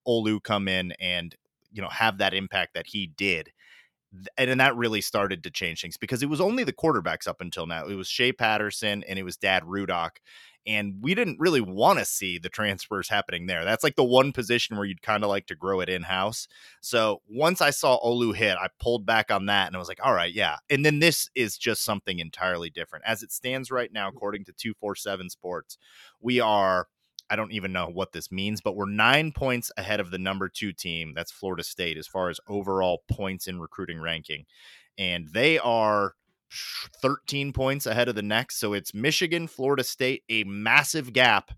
[0.06, 1.34] Olu come in and,
[1.72, 3.50] you know, have that impact that he did.
[4.38, 7.40] And, and that really started to change things because it was only the quarterbacks up
[7.40, 7.86] until now.
[7.86, 10.18] It was Shea Patterson and it was Dad Rudock
[10.66, 13.64] and we didn't really want to see the transfers happening there.
[13.64, 16.48] That's like the one position where you'd kind of like to grow it in house.
[16.80, 20.00] So once I saw Olu hit, I pulled back on that and I was like,
[20.02, 20.56] all right, yeah.
[20.70, 23.04] And then this is just something entirely different.
[23.06, 24.16] As it stands right now, mm-hmm.
[24.16, 25.78] according to 247 Sports,
[26.20, 26.88] we are.
[27.30, 30.48] I don't even know what this means, but we're nine points ahead of the number
[30.48, 31.12] two team.
[31.14, 34.44] That's Florida State as far as overall points in recruiting ranking.
[34.98, 36.14] And they are
[37.02, 38.58] 13 points ahead of the next.
[38.60, 41.50] So it's Michigan, Florida State, a massive gap.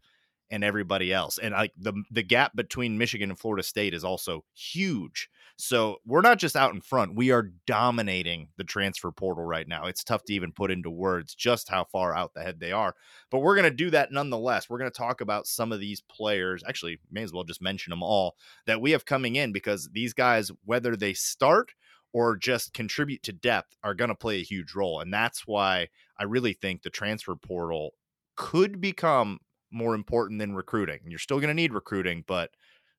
[0.50, 1.38] and everybody else.
[1.38, 5.28] And like the the gap between Michigan and Florida State is also huge.
[5.58, 9.86] So we're not just out in front, we are dominating the transfer portal right now.
[9.86, 12.94] It's tough to even put into words just how far out the head they are.
[13.30, 14.68] But we're going to do that nonetheless.
[14.68, 16.62] We're going to talk about some of these players.
[16.68, 18.36] Actually, may as well just mention them all
[18.66, 21.72] that we have coming in because these guys whether they start
[22.12, 25.00] or just contribute to depth are going to play a huge role.
[25.00, 25.88] And that's why
[26.18, 27.94] I really think the transfer portal
[28.36, 29.38] could become
[29.70, 31.00] more important than recruiting.
[31.06, 32.50] You're still going to need recruiting, but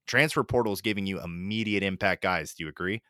[0.07, 2.53] transfer portal is giving you immediate impact guys.
[2.53, 3.01] Do you agree?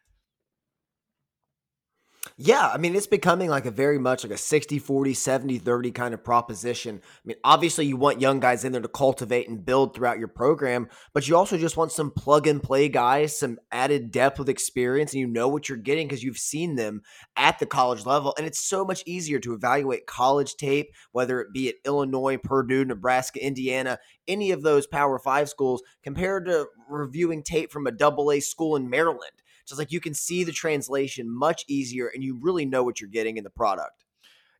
[2.36, 5.92] Yeah, I mean, it's becoming like a very much like a 60 40, 70 30
[5.92, 7.02] kind of proposition.
[7.04, 10.28] I mean, obviously, you want young guys in there to cultivate and build throughout your
[10.28, 14.50] program, but you also just want some plug and play guys, some added depth with
[14.50, 17.02] experience, and you know what you're getting because you've seen them
[17.36, 18.34] at the college level.
[18.38, 22.86] And it's so much easier to evaluate college tape, whether it be at Illinois, Purdue,
[22.86, 28.32] Nebraska, Indiana, any of those Power Five schools, compared to reviewing tape from a double
[28.32, 29.32] A school in Maryland
[29.68, 33.10] just like you can see the translation much easier and you really know what you're
[33.10, 34.06] getting in the product.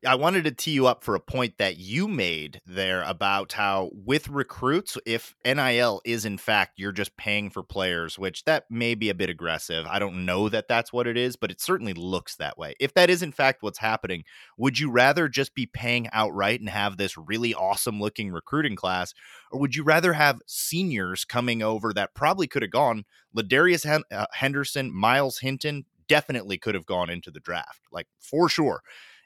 [0.06, 3.90] I wanted to tee you up for a point that you made there about how
[3.92, 8.94] with recruits, if NIL is in fact you're just paying for players, which that may
[8.94, 9.86] be a bit aggressive.
[9.88, 12.76] I don't know that that's what it is, but it certainly looks that way.
[12.78, 14.22] If that is in fact what's happening,
[14.56, 19.14] would you rather just be paying outright and have this really awesome looking recruiting class,
[19.50, 23.04] or would you rather have seniors coming over that probably could have gone?
[23.36, 28.80] Ladarius uh, Henderson, Myles Hinton definitely could have gone into the draft, like for sure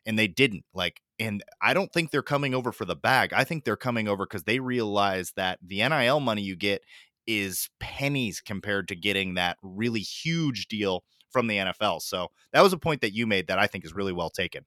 [0.06, 3.44] and they didn't like and i don't think they're coming over for the bag i
[3.44, 6.82] think they're coming over because they realize that the nil money you get
[7.26, 12.72] is pennies compared to getting that really huge deal from the nfl so that was
[12.72, 14.64] a point that you made that i think is really well taken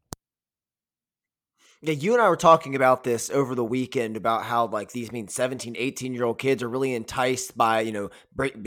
[1.81, 5.11] yeah, you and I were talking about this over the weekend about how like these
[5.11, 8.09] mean 17, 18 year old kids are really enticed by, you know,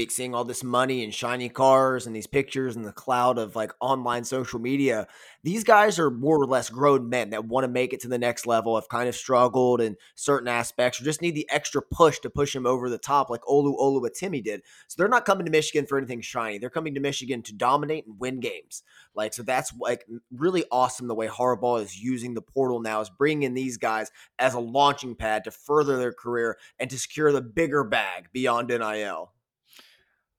[0.09, 3.73] seeing all this money and shiny cars and these pictures and the cloud of like
[3.81, 5.07] online social media.
[5.43, 8.19] These guys are more or less grown men that want to make it to the
[8.19, 12.19] next level, have kind of struggled in certain aspects, or just need the extra push
[12.21, 14.63] to push them over the top, like Olu Olu Oluwatimi did.
[14.89, 16.59] So they're not coming to Michigan for anything shiny.
[16.59, 18.83] They're coming to Michigan to dominate and win games.
[19.19, 23.11] Like, so that's like really awesome the way Harbaugh is using the portal now, is
[23.11, 27.33] bringing in these guys as a launching pad to further their career and to secure
[27.33, 29.33] the bigger bag beyond NIL.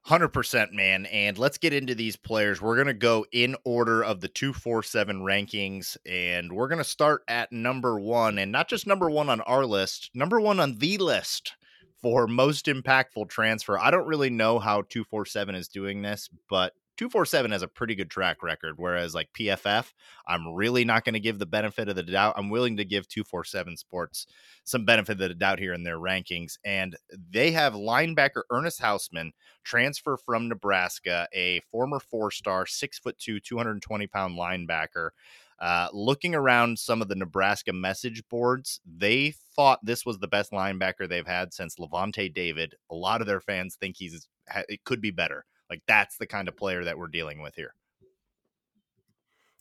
[0.07, 4.21] 100% man and let's get into these players we're going to go in order of
[4.21, 9.09] the 247 rankings and we're going to start at number 1 and not just number
[9.09, 11.57] 1 on our list number 1 on the list
[12.01, 17.51] for most impactful transfer i don't really know how 247 is doing this but 247
[17.51, 19.93] has a pretty good track record, whereas like PFF,
[20.27, 22.33] I'm really not going to give the benefit of the doubt.
[22.35, 24.27] I'm willing to give 247 Sports
[24.65, 26.57] some benefit of the doubt here in their rankings.
[26.65, 26.97] And
[27.31, 29.31] they have linebacker Ernest Hausmann
[29.63, 35.11] transfer from Nebraska, a former four star, six foot two, 220 pound linebacker.
[35.57, 40.51] Uh, looking around some of the Nebraska message boards, they thought this was the best
[40.51, 42.75] linebacker they've had since Lavonte David.
[42.91, 44.27] A lot of their fans think he's
[44.67, 45.45] it could be better.
[45.69, 47.73] Like that's the kind of player that we're dealing with here.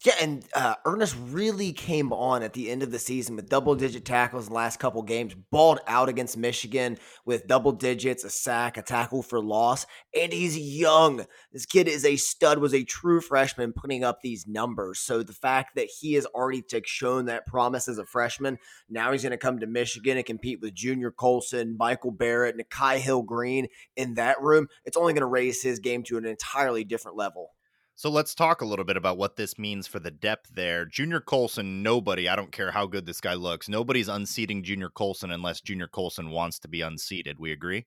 [0.04, 3.74] Yeah, and uh, Ernest really came on at the end of the season with double
[3.74, 8.30] digit tackles in the last couple games, balled out against Michigan with double digits, a
[8.30, 9.86] sack, a tackle for loss,
[10.16, 11.26] and he's young.
[11.52, 15.00] This kid is a stud, was a true freshman putting up these numbers.
[15.00, 19.22] So the fact that he has already shown that promise as a freshman, now he's
[19.22, 24.14] going to come to Michigan and compete with Junior Colson, Michael Barrett, Nikhai Hill-Green in
[24.14, 27.50] that room, it's only going to raise his game to an entirely different level.
[27.98, 30.84] So let's talk a little bit about what this means for the depth there.
[30.84, 35.32] Junior Colson, nobody, I don't care how good this guy looks, nobody's unseating Junior Colson
[35.32, 37.40] unless Junior Colson wants to be unseated.
[37.40, 37.86] We agree?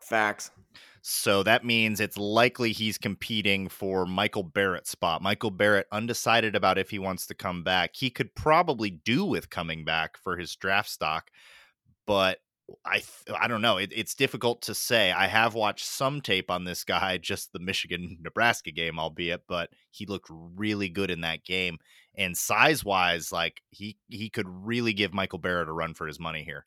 [0.00, 0.50] Facts.
[1.02, 5.22] So that means it's likely he's competing for Michael Barrett's spot.
[5.22, 7.92] Michael Barrett undecided about if he wants to come back.
[7.94, 11.30] He could probably do with coming back for his draft stock,
[12.08, 12.38] but
[12.84, 13.02] I
[13.34, 13.76] I don't know.
[13.76, 15.12] It, it's difficult to say.
[15.12, 19.70] I have watched some tape on this guy, just the Michigan Nebraska game, albeit, but
[19.90, 21.78] he looked really good in that game.
[22.16, 26.20] And size wise, like he he could really give Michael Barrett a run for his
[26.20, 26.64] money here.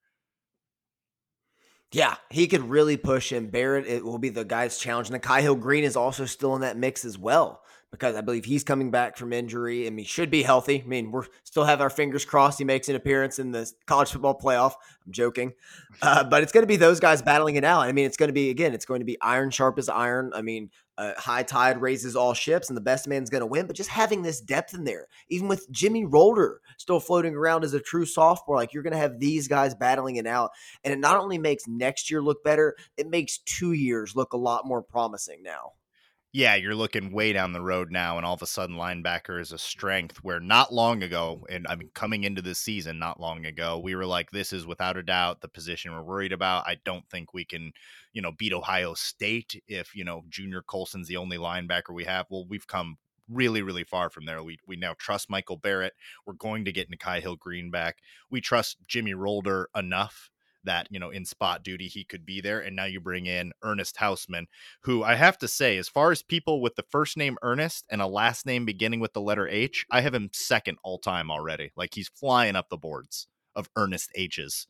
[1.91, 3.47] Yeah, he could really push him.
[3.47, 5.09] Barrett it will be the guy's challenge.
[5.09, 7.61] And Hill Green is also still in that mix as well.
[7.97, 10.83] Because I believe he's coming back from injury and he should be healthy.
[10.83, 14.11] I mean, we're still have our fingers crossed he makes an appearance in the college
[14.11, 14.73] football playoff.
[15.05, 15.53] I'm joking,
[16.01, 17.81] uh, but it's going to be those guys battling it out.
[17.81, 20.31] I mean, it's going to be again, it's going to be iron sharp as iron.
[20.35, 23.67] I mean, uh, high tide raises all ships, and the best man's going to win.
[23.67, 27.73] But just having this depth in there, even with Jimmy Rolder still floating around as
[27.73, 30.51] a true sophomore, like you're going to have these guys battling it out,
[30.83, 34.37] and it not only makes next year look better, it makes two years look a
[34.37, 35.73] lot more promising now
[36.33, 39.51] yeah, you're looking way down the road now, and all of a sudden, linebacker is
[39.51, 40.17] a strength.
[40.23, 43.95] Where not long ago, and I mean, coming into this season, not long ago, we
[43.95, 46.67] were like, this is without a doubt the position we're worried about.
[46.67, 47.71] I don't think we can,
[48.13, 52.27] you know, beat Ohio State if you know Junior Colson's the only linebacker we have.
[52.29, 52.97] Well, we've come
[53.29, 54.43] really, really far from there.
[54.43, 55.93] We we now trust Michael Barrett.
[56.25, 57.97] We're going to get Nikhai Hill-Green back.
[58.29, 60.29] We trust Jimmy Rolder enough
[60.67, 63.51] that you know in spot duty he could be there and now you bring in
[63.63, 64.45] ernest hausmann
[64.83, 68.01] who i have to say as far as people with the first name ernest and
[68.01, 71.71] a last name beginning with the letter h i have him second all time already.
[71.75, 74.67] Like he's flying up the boards of ernest h's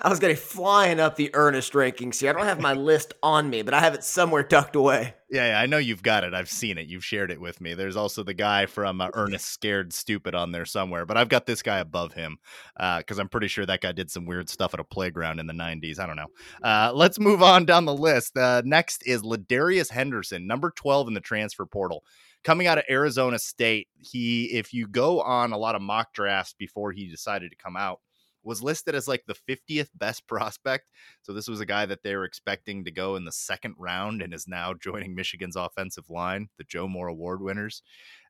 [0.00, 2.30] I was getting flying up the Ernest rankings here.
[2.30, 5.14] I don't have my list on me, but I have it somewhere tucked away.
[5.30, 6.34] Yeah, yeah, I know you've got it.
[6.34, 6.86] I've seen it.
[6.86, 7.74] You've shared it with me.
[7.74, 11.46] There's also the guy from uh, Ernest Scared Stupid on there somewhere, but I've got
[11.46, 12.38] this guy above him
[12.76, 15.46] because uh, I'm pretty sure that guy did some weird stuff at a playground in
[15.46, 15.98] the 90s.
[15.98, 16.28] I don't know.
[16.62, 18.36] Uh, let's move on down the list.
[18.36, 22.04] Uh, next is Ladarius Henderson, number 12 in the transfer portal
[22.44, 26.54] coming out of Arizona State, he if you go on a lot of mock drafts
[26.58, 28.00] before he decided to come out,
[28.42, 30.90] was listed as like the 50th best prospect.
[31.22, 34.22] So this was a guy that they were expecting to go in the second round
[34.22, 37.82] and is now joining Michigan's offensive line, the Joe Moore Award winners.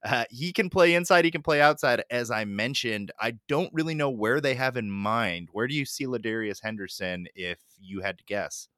[0.05, 2.03] Uh, he can play inside, he can play outside.
[2.11, 5.49] As I mentioned, I don't really know where they have in mind.
[5.53, 8.69] Where do you see Ladarius Henderson if you had to guess?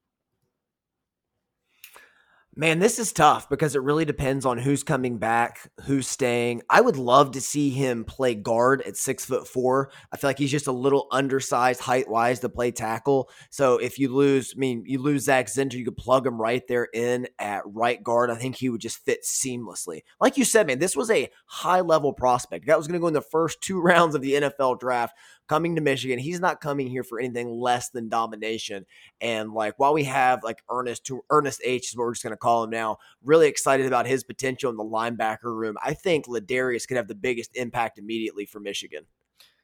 [2.57, 6.63] Man, this is tough because it really depends on who's coming back, who's staying.
[6.71, 9.91] I would love to see him play guard at six foot four.
[10.13, 13.29] I feel like he's just a little undersized height wise to play tackle.
[13.51, 16.63] So if you lose, I mean, you lose Zach Zinter, you could plug him right
[16.69, 18.31] there in at right guard.
[18.31, 20.03] I think he would just fit seamlessly.
[20.21, 22.69] Like you said, man, this was a high level prospect.
[22.69, 25.17] That was going to go in the first two rounds of the NFL draft
[25.49, 26.19] coming to Michigan.
[26.19, 28.87] He's not coming here for anything less than domination.
[29.21, 32.37] And like while we have like Ernest to Ernest H is what we're just gonna
[32.37, 35.77] call him now, really excited about his potential in the linebacker room.
[35.83, 39.07] I think Ladarius could have the biggest impact immediately for Michigan.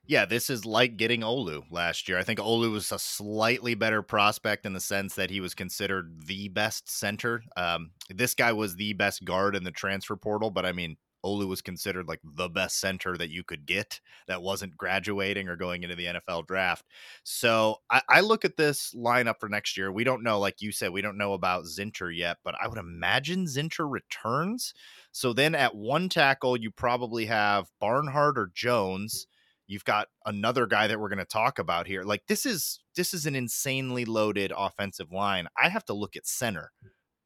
[0.07, 2.18] Yeah, this is like getting Olu last year.
[2.18, 6.26] I think Olu was a slightly better prospect in the sense that he was considered
[6.26, 7.45] the best center.
[7.57, 11.47] Um, this guy was the best guard in the transfer portal, but I mean, Olu
[11.47, 15.83] was considered like the best center that you could get that wasn't graduating or going
[15.83, 16.85] into the NFL draft.
[17.25, 19.93] So I, I, look at this lineup for next year.
[19.93, 22.79] We don't know, like you said, we don't know about Zinter yet, but I would
[22.79, 24.75] imagine Zinter returns.
[25.12, 29.27] So then at one tackle, you probably have Barnhart or Jones.
[29.66, 32.03] You've got another guy that we're going to talk about here.
[32.03, 35.47] Like this is this is an insanely loaded offensive line.
[35.57, 36.73] I have to look at center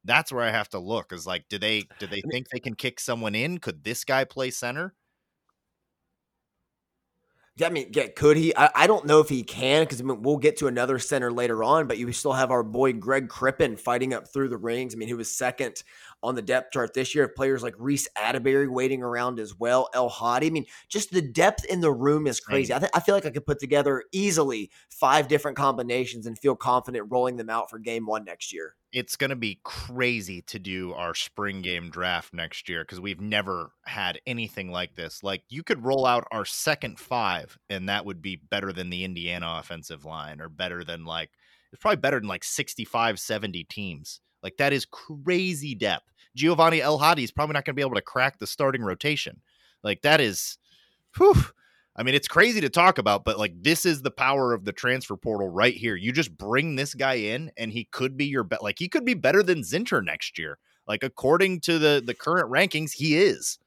[0.05, 1.11] that's where I have to look.
[1.11, 3.57] Is like, do they do they think they can kick someone in?
[3.57, 4.93] Could this guy play center?
[7.63, 8.53] I mean, yeah, could he?
[8.55, 11.31] I, I don't know if he can because I mean, we'll get to another center
[11.31, 11.87] later on.
[11.87, 14.93] But you still have our boy Greg Crippen fighting up through the rings.
[14.93, 15.81] I mean, he was second
[16.25, 17.27] on the depth chart this year.
[17.27, 19.89] Players like Reece Atteberry waiting around as well.
[19.93, 20.47] El Hadi.
[20.47, 22.73] I mean, just the depth in the room is crazy.
[22.73, 26.55] I, th- I feel like I could put together easily five different combinations and feel
[26.55, 30.57] confident rolling them out for game one next year it's going to be crazy to
[30.57, 35.21] do our spring game draft next year because we've never had anything like this.
[35.21, 39.03] Like you could roll out our second five, and that would be better than the
[39.03, 41.31] Indiana offensive line, or better than like
[41.73, 44.21] it's probably better than like 65, 70 teams.
[44.41, 46.13] Like that is crazy depth.
[46.35, 49.41] Giovanni El Hadi is probably not going to be able to crack the starting rotation.
[49.83, 50.57] Like that is,
[51.17, 51.35] whew,
[51.95, 54.73] I mean, it's crazy to talk about, but like this is the power of the
[54.73, 55.95] transfer portal right here.
[55.95, 58.61] You just bring this guy in, and he could be your bet.
[58.61, 60.57] Like he could be better than Zinter next year.
[60.87, 63.57] Like according to the the current rankings, he is.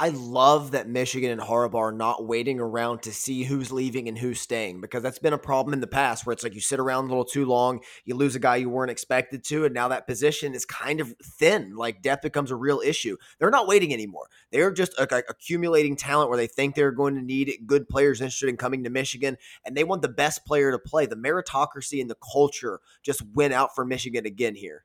[0.00, 4.16] I love that Michigan and Harbaugh are not waiting around to see who's leaving and
[4.16, 6.78] who's staying because that's been a problem in the past where it's like you sit
[6.78, 9.88] around a little too long, you lose a guy you weren't expected to, and now
[9.88, 11.74] that position is kind of thin.
[11.74, 13.16] Like depth becomes a real issue.
[13.40, 14.28] They're not waiting anymore.
[14.52, 18.48] They're just uh, accumulating talent where they think they're going to need good players interested
[18.48, 21.06] in coming to Michigan, and they want the best player to play.
[21.06, 24.84] The meritocracy and the culture just went out for Michigan again here.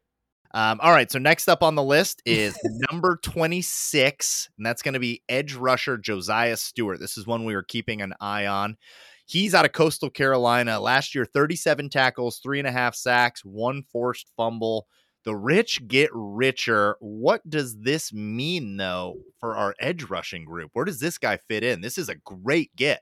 [0.55, 2.55] Um, all right, so next up on the list is
[2.91, 6.99] number 26, and that's going to be edge rusher Josiah Stewart.
[6.99, 8.77] This is one we were keeping an eye on.
[9.25, 10.79] He's out of Coastal Carolina.
[10.79, 14.85] Last year, 37 tackles, three and a half sacks, one forced fumble,
[15.23, 16.97] The rich get richer.
[16.99, 20.71] What does this mean, though, for our edge rushing group?
[20.73, 21.81] Where does this guy fit in?
[21.81, 23.01] This is a great get.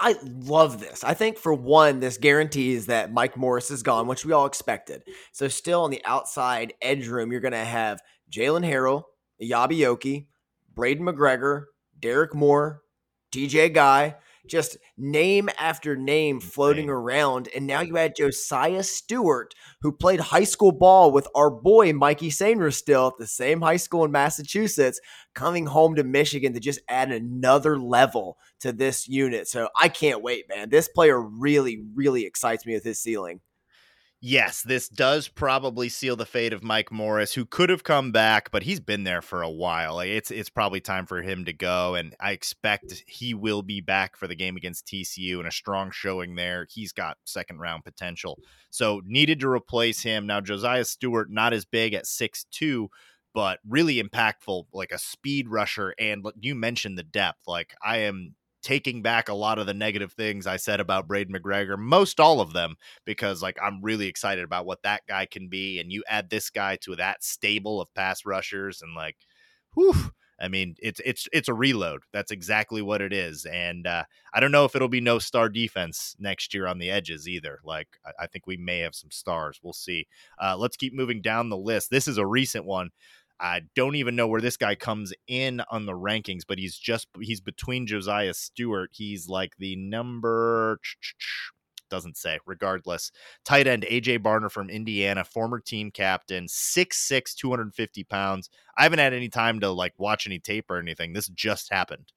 [0.00, 1.04] I love this.
[1.04, 5.02] I think for one, this guarantees that Mike Morris is gone, which we all expected.
[5.32, 9.04] So still on the outside edge room, you're going to have Jaylen Harrell,
[9.40, 10.26] Yabi
[10.74, 11.64] Braiden McGregor,
[11.98, 12.82] Derrick Moore,
[13.32, 14.16] TJ Guy,
[14.46, 17.48] just name after name floating around.
[17.54, 22.30] And now you add Josiah Stewart, who played high school ball with our boy Mikey
[22.30, 25.00] Sainristil at the same high school in Massachusetts,
[25.34, 29.48] coming home to Michigan to just add another level to this unit.
[29.48, 30.70] So I can't wait, man.
[30.70, 33.40] This player really, really excites me with his ceiling
[34.22, 38.50] yes, this does probably seal the fate of Mike Morris, who could have come back,
[38.50, 40.00] but he's been there for a while.
[40.00, 44.16] It's it's probably time for him to go, and I expect he will be back
[44.16, 46.66] for the game against TCU and a strong showing there.
[46.70, 48.38] He's got second round potential,
[48.70, 50.26] so needed to replace him.
[50.26, 52.88] Now Josiah Stewart not as big at six two.
[53.34, 55.94] But really impactful, like a speed rusher.
[55.98, 57.38] And you mentioned the depth.
[57.46, 61.30] Like, I am taking back a lot of the negative things I said about Braiden
[61.30, 65.48] McGregor, most all of them, because like I'm really excited about what that guy can
[65.48, 65.80] be.
[65.80, 69.16] And you add this guy to that stable of pass rushers and like,
[69.74, 72.02] whew, I mean, it's it's it's a reload.
[72.12, 73.44] That's exactly what it is.
[73.44, 74.04] And uh,
[74.34, 77.60] I don't know if it'll be no star defense next year on the edges either.
[77.64, 79.60] Like I, I think we may have some stars.
[79.62, 80.08] We'll see.
[80.42, 81.90] Uh, let's keep moving down the list.
[81.90, 82.90] This is a recent one.
[83.42, 87.08] I don't even know where this guy comes in on the rankings, but he's just
[87.20, 88.90] he's between Josiah Stewart.
[88.92, 90.78] He's like the number
[91.90, 92.38] doesn't say.
[92.46, 93.10] Regardless,
[93.44, 98.48] tight end AJ Barner from Indiana, former team captain, 6'6", 250 pounds.
[98.78, 101.12] I haven't had any time to like watch any tape or anything.
[101.12, 102.12] This just happened.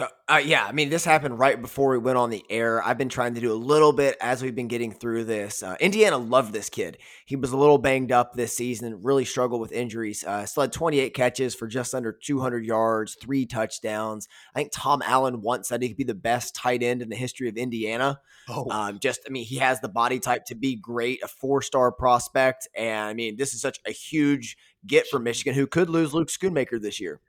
[0.00, 2.82] Uh, yeah, I mean, this happened right before we went on the air.
[2.82, 5.62] I've been trying to do a little bit as we've been getting through this.
[5.62, 6.98] Uh, Indiana loved this kid.
[7.26, 10.24] He was a little banged up this season, really struggled with injuries.
[10.24, 14.28] Uh, still had 28 catches for just under 200 yards, three touchdowns.
[14.54, 17.16] I think Tom Allen once said he could be the best tight end in the
[17.16, 18.20] history of Indiana.
[18.48, 18.70] Oh.
[18.70, 21.92] Um, just, I mean, he has the body type to be great, a four star
[21.92, 22.68] prospect.
[22.76, 26.28] And I mean, this is such a huge get for Michigan, who could lose Luke
[26.28, 27.20] Schoonmaker this year.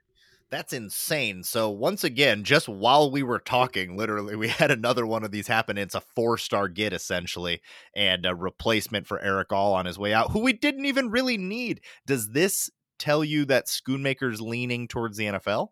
[0.52, 1.44] That's insane.
[1.44, 5.46] So once again, just while we were talking, literally, we had another one of these
[5.46, 5.78] happen.
[5.78, 7.62] It's a four-star get essentially,
[7.96, 11.38] and a replacement for Erick All on his way out, who we didn't even really
[11.38, 11.80] need.
[12.06, 15.68] Does this tell you that Schoonmaker's leaning towards the NFL?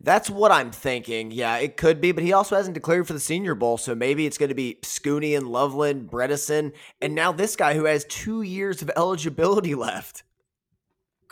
[0.00, 1.30] That's what I'm thinking.
[1.30, 4.26] Yeah, it could be, but he also hasn't declared for the Senior Bowl, so maybe
[4.26, 8.42] it's going to be Scooney and Loveland, Bredeson, and now this guy who has two
[8.42, 10.24] years of eligibility left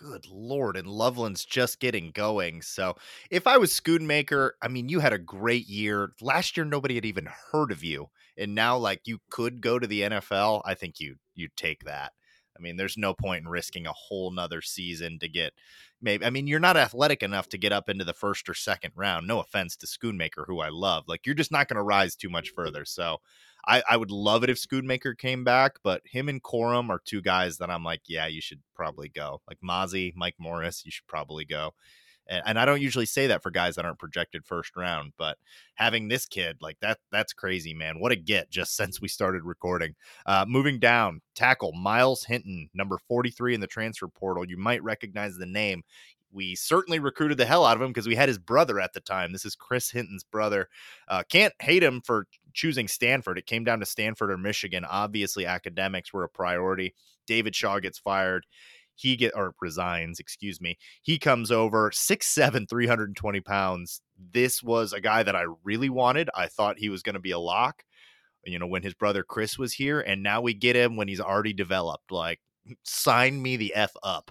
[0.01, 2.94] good lord and loveland's just getting going so
[3.30, 6.12] if i was schoonmaker i mean you had a great year.
[6.22, 9.86] Last year nobody had even heard of you and now like you could go to
[9.86, 12.12] the nfl i think you you'd take that.
[12.57, 15.53] I mean there's no point in risking a whole nother season to get
[16.01, 18.92] maybe i mean you're not athletic enough to get up into the first or second
[18.96, 19.26] round.
[19.26, 22.30] No offense to schoonmaker who i love like you're just not going to rise too
[22.30, 23.18] much further so
[23.66, 27.20] I, I would love it if Schoonmaker came back, but him and Corum are two
[27.20, 29.40] guys that I'm like, yeah, you should probably go.
[29.48, 31.74] Like Mazi, Mike Morris, you should probably go.
[32.26, 35.36] And, and I don't usually say that for guys that aren't projected first round, but
[35.74, 38.00] having this kid like that, that's crazy, man.
[38.00, 39.94] What a get just since we started recording.
[40.24, 44.48] Uh, moving down, tackle Myles Hinton, number 43 in the transfer portal.
[44.48, 45.82] You might recognize the name
[46.33, 49.01] we certainly recruited the hell out of him because we had his brother at the
[49.01, 49.33] time.
[49.33, 50.68] This is Chris Hinton's brother.
[51.09, 53.39] Uh, can't hate him for choosing Stanford.
[53.39, 54.85] It came down to Stanford or Michigan.
[54.85, 56.95] Obviously, academics were a priority.
[57.26, 58.47] David Shaw gets fired.
[58.95, 60.76] He get or resigns, excuse me.
[61.01, 64.03] He comes over, six seven, 320 pounds.
[64.33, 66.28] This was a guy that I really wanted.
[66.35, 67.83] I thought he was going to be a lock,
[68.45, 70.01] you know, when his brother Chris was here.
[70.01, 72.12] And now we get him when he's already developed.
[72.12, 72.41] Like,
[72.83, 74.31] sign me the F up.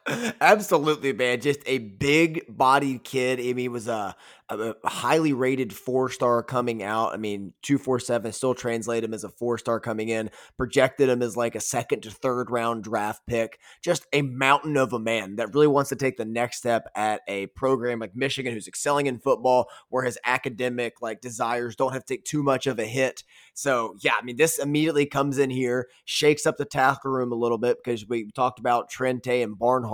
[0.41, 1.41] Absolutely, man.
[1.41, 3.39] Just a big bodied kid.
[3.39, 4.15] I mean, was a,
[4.49, 7.13] a highly rated four star coming out.
[7.13, 11.37] I mean, 247 still translate him as a four star coming in, projected him as
[11.37, 13.59] like a second to third round draft pick.
[13.83, 17.21] Just a mountain of a man that really wants to take the next step at
[17.27, 22.05] a program like Michigan, who's excelling in football, where his academic like desires don't have
[22.05, 23.23] to take too much of a hit.
[23.53, 27.35] So, yeah, I mean, this immediately comes in here, shakes up the tackle room a
[27.35, 29.91] little bit because we talked about Trente and Barnhart.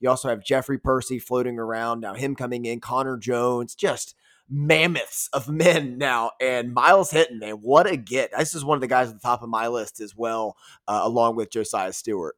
[0.00, 2.00] You also have Jeffrey Persi floating around.
[2.00, 4.14] Now, him coming in, Connor Jones, just
[4.48, 6.32] mammoths of men now.
[6.40, 8.30] And Myles Hinton, man, what a get.
[8.36, 11.00] This is one of the guys at the top of my list as well, uh,
[11.02, 12.36] along with Josaiah Stewart.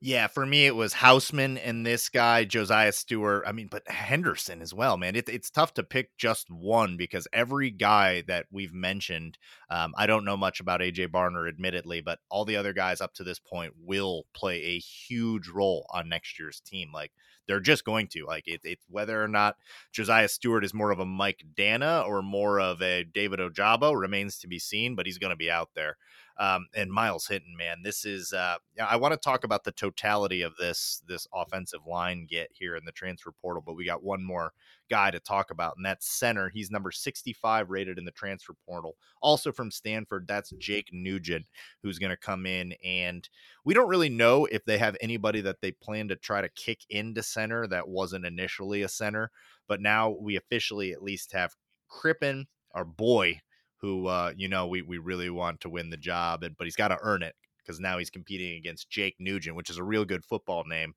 [0.00, 3.44] Yeah, for me it was Hausmann and this guy Josaiah Stewart.
[3.46, 5.16] I mean, but Henderson as well, man.
[5.16, 9.38] It, it's tough to pick just one because every guy that we've mentioned,
[9.70, 13.14] um, I don't know much about AJ Barner, admittedly, but all the other guys up
[13.14, 16.90] to this point will play a huge role on next year's team.
[16.92, 17.12] Like
[17.48, 18.26] they're just going to.
[18.26, 19.56] Like it, it's whether or not
[19.94, 24.38] Josaiah Stewart is more of a Mike Danna or more of a David Ojabo remains
[24.40, 25.96] to be seen, but he's going to be out there
[26.38, 28.32] um, and Myles Hinton, man, this is.
[28.32, 32.76] Uh, I want to talk about the totality of this this offensive line get here
[32.76, 34.52] in the transfer portal, but we got one more
[34.90, 36.50] guy to talk about, and that's center.
[36.50, 38.96] He's number 65 rated in the transfer portal.
[39.22, 41.46] Also from Stanford, that's Jake Nugent,
[41.82, 42.74] who's going to come in.
[42.84, 43.28] And
[43.64, 46.80] we don't really know if they have anybody that they plan to try to kick
[46.90, 49.30] into center that wasn't initially a center,
[49.68, 51.54] but now we officially at least have
[51.88, 53.40] Crippen, our boy,
[53.86, 56.74] who uh, you know we we really want to win the job, and but he's
[56.74, 60.04] got to earn it because now he's competing against Jake Nugent, which is a real
[60.04, 60.94] good football name.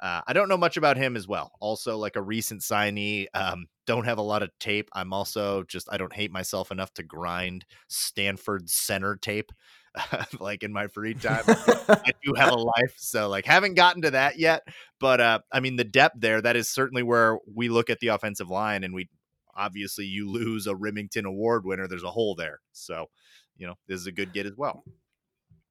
[0.00, 1.52] Uh, I don't know much about him as well.
[1.60, 4.88] Also, like a recent signee, um, don't have a lot of tape.
[4.92, 9.52] I'm also just I don't hate myself enough to grind Stanford center tape.
[10.40, 14.10] like in my free time, I do have a life, so like haven't gotten to
[14.12, 14.62] that yet.
[14.98, 18.08] But uh, I mean, the depth there that is certainly where we look at the
[18.08, 19.08] offensive line, and we
[19.54, 22.60] obviously you lose a Remington Award winner, there's a hole there.
[22.72, 23.06] So,
[23.56, 24.84] you know, this is a good get as well.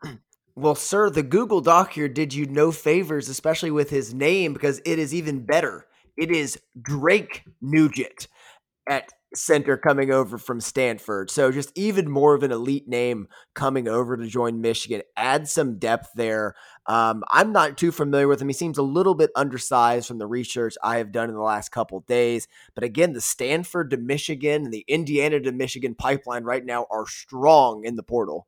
[0.53, 4.81] Well, sir, the Google Doc here did you no favors, especially with his name, because
[4.83, 5.85] it is even better.
[6.17, 8.27] It is Drake Nugent
[8.87, 11.29] at center coming over from Stanford.
[11.31, 15.01] So just even more of an elite name coming over to join Michigan.
[15.15, 16.55] Add some depth there.
[16.85, 18.49] Um, I'm not too familiar with him.
[18.49, 21.69] He seems a little bit undersized from the research I have done in the last
[21.69, 22.47] couple days.
[22.75, 27.07] But again, the Stanford to Michigan and the Indiana to Michigan pipeline right now are
[27.07, 28.47] strong in the portal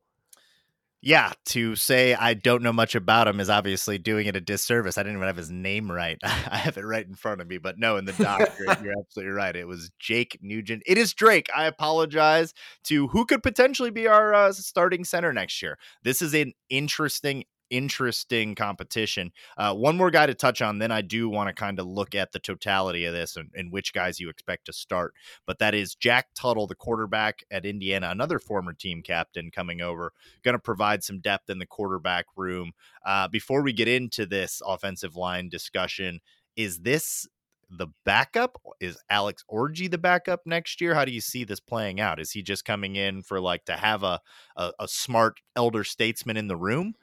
[1.04, 4.96] yeah, to say I don't know much about him is obviously doing it a disservice.
[4.96, 6.18] I didn't even have his name right.
[6.24, 8.98] I have it right in front of me, but no, in the doc, you're, you're,
[8.98, 9.54] absolutely right.
[9.54, 10.82] It was Jake Nugent.
[10.86, 11.50] It is Drake.
[11.54, 15.78] I apologize to who could potentially be our uh, starting center next year.
[16.04, 19.32] This is an interesting interesting competition.
[19.56, 22.14] Uh, one more guy to touch on, then I do want to kind of look
[22.14, 25.14] at the totality of this and, and, which guys you expect to start.
[25.46, 30.12] But that is Jack Tuttle, the quarterback at Indiana, another former team captain coming over,
[30.42, 32.72] going to provide some depth in the quarterback room.
[33.04, 36.20] Uh, before we get into this offensive line discussion,
[36.56, 37.26] is this
[37.70, 38.60] the backup?
[38.80, 40.94] Is Alex Orji the backup next year?
[40.94, 42.20] How do you see this playing out?
[42.20, 44.20] Is he just coming in for like to have a,
[44.56, 46.94] a, a smart elder statesman in the room?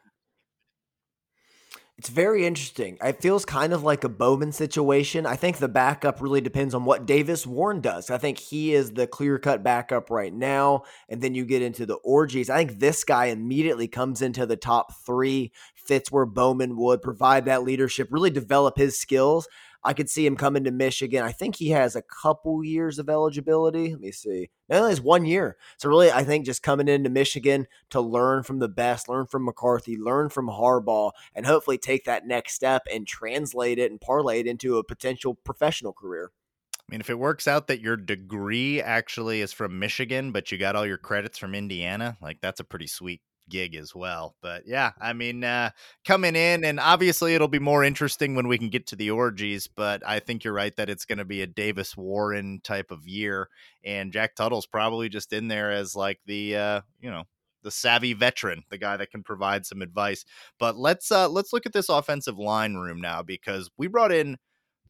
[2.02, 2.98] It's very interesting.
[3.04, 5.28] It feels kind of like a Bowman situation.
[5.28, 8.10] I think the backup really depends on what Davis Warren does.
[8.10, 10.82] I think he is the clear cut backup right now.
[11.10, 12.50] And then you get into the Orjis.
[12.50, 17.46] I think this guy immediately comes into the top three, fits where Bowman would provide
[17.46, 19.48] that leadership, really develop his skills.
[19.84, 21.24] I could see him coming to Michigan.
[21.24, 23.92] I think he has a couple years of eligibility.
[23.92, 24.50] Let me see.
[24.70, 25.58] No, it's one year.
[25.78, 29.46] So really, I think just coming into Michigan to learn from the best, learn from
[29.46, 34.40] McCarthy, learn from Harbaugh, and hopefully take that next step and translate it and parlay
[34.40, 36.32] it into a potential professional career.
[36.78, 40.58] I mean, if it works out that your degree actually is from Michigan, but you
[40.58, 44.36] got all your credits from Indiana, like that's a pretty sweet gig as well.
[44.42, 45.72] But yeah, I mean, uh,
[46.06, 49.68] coming in, and obviously it'll be more interesting when we can get to the Orjis.
[49.76, 53.08] But I think you're right that it's going to be a Davis Warren type of
[53.08, 53.50] year,
[53.84, 57.24] and Jack Tuttle's probably just in there as like the uh, you know
[57.64, 60.26] the savvy veteran, the guy that can provide some advice.
[60.60, 64.38] But let's uh, let's look at this offensive line room now because we brought in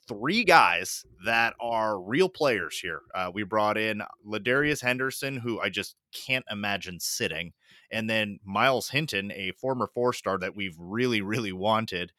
[0.08, 3.02] three guys that are real players here.
[3.14, 7.54] Uh, we brought in Ladarius Henderson, who I just can't imagine sitting
[7.92, 12.12] and then Myles Hinton, a former four star that we've really, really wanted,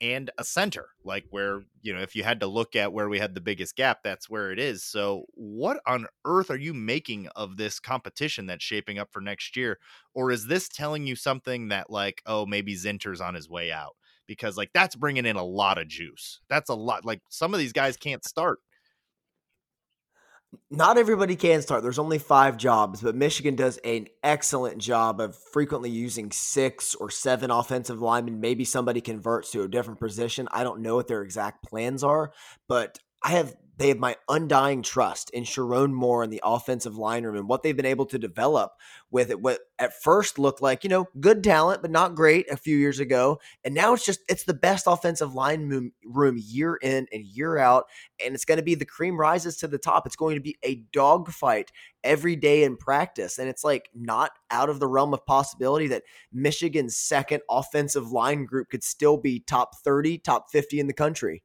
[0.00, 3.20] and a center, like where, you know, if you had to look at where we
[3.20, 4.82] had the biggest gap, that's where it is.
[4.82, 9.56] So, what on earth are you making of this competition that's shaping up for next
[9.56, 9.78] year?
[10.12, 13.94] Or is this telling you something that, like, oh, maybe Zinter's on his way out?
[14.26, 16.40] Because, like, that's bringing in a lot of juice.
[16.48, 17.04] That's a lot.
[17.04, 18.58] Like, some of these guys can't start
[20.70, 21.82] not everybody can start.
[21.82, 27.10] There's only five jobs, but Michigan does an excellent job of frequently using six or
[27.10, 28.40] seven offensive linemen.
[28.40, 30.48] Maybe somebody converts to a different position.
[30.50, 32.32] I don't know what their exact plans are,
[32.68, 37.24] but I have they have my undying trust in Sherrone Moore and the offensive line
[37.24, 38.72] room and what they've been able to develop
[39.10, 39.40] with it.
[39.40, 43.00] What at first looked like, you know, good talent, but not great a few years
[43.00, 43.40] ago.
[43.64, 47.84] And now it's just, it's the best offensive line room year in and year out.
[48.24, 50.06] And it's going to be the cream rises to the top.
[50.06, 51.72] It's going to be a dogfight
[52.04, 53.38] every day in practice.
[53.38, 58.44] And it's like not out of the realm of possibility that Michigan's second offensive line
[58.44, 61.42] group could still be top 30, top 50 in the country.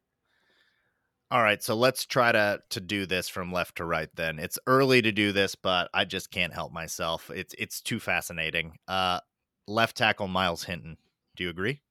[1.29, 4.39] All right, so let's try to to do this from left to right then.
[4.39, 7.29] It's early to do this, but I just can't help myself.
[7.29, 8.77] It's it's too fascinating.
[8.87, 9.19] Uh
[9.67, 10.97] left tackle Myles Hinton.
[11.35, 11.81] Do you agree?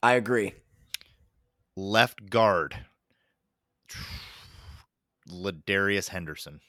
[0.00, 0.54] I agree.
[1.76, 2.76] Left guard
[5.28, 6.60] Ladarius Henderson.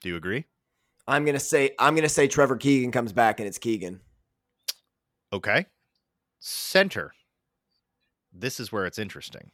[0.00, 0.46] Do you agree?
[1.06, 4.00] I'm gonna say I'm gonna say Trevor Keegan comes back and it's Keegan.
[5.32, 5.66] Okay.
[6.40, 7.12] Center.
[8.32, 9.52] This is where it's interesting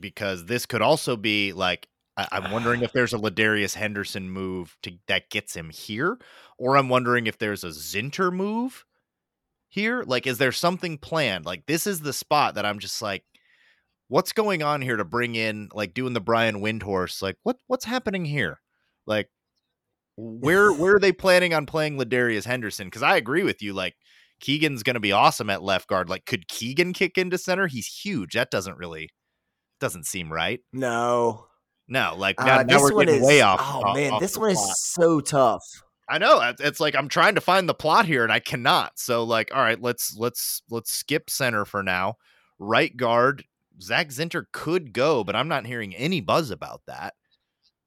[0.00, 1.88] because this could also be like
[2.18, 6.18] I, am wondering if there's a Ladarius Henderson move to that gets him here,
[6.58, 8.84] or I'm wondering if there's a Zinter move
[9.68, 10.02] here.
[10.04, 11.46] Like, is there something planned?
[11.46, 13.24] Like, this is the spot that I'm just like,
[14.08, 17.22] what's going on here to bring in like doing the Brian Windhorse?
[17.22, 18.60] Like, what what's happening here?
[19.06, 19.28] Like,
[20.16, 22.88] where where are they planning on playing Ladarius Henderson?
[22.88, 23.72] Because I agree with you.
[23.72, 23.94] Like,
[24.40, 26.08] Keegan's going to be awesome at left guard.
[26.08, 27.68] Like, could Keegan kick into center?
[27.68, 28.34] He's huge.
[28.34, 29.10] That doesn't really
[29.80, 30.60] doesn't seem right.
[30.72, 31.46] No.
[31.88, 33.60] No, like now, uh, now we're getting is, way off.
[33.62, 34.70] Oh man, off this one plot.
[34.70, 35.64] is so tough.
[36.08, 36.52] I know.
[36.58, 38.98] It's like I'm trying to find the plot here and I cannot.
[38.98, 42.16] So like, all right, let's let's let's skip center for now.
[42.58, 43.44] Right guard,
[43.80, 47.14] Zach Zinter could go, but I'm not hearing any buzz about that.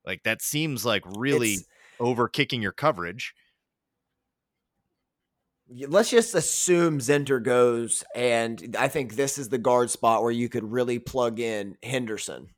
[0.05, 1.68] Like that seems like really it's,
[1.99, 3.34] over kicking your coverage
[5.88, 10.49] let's just assume Zinter goes, and I think this is the guard spot where you
[10.49, 12.49] could really plug in Henderson.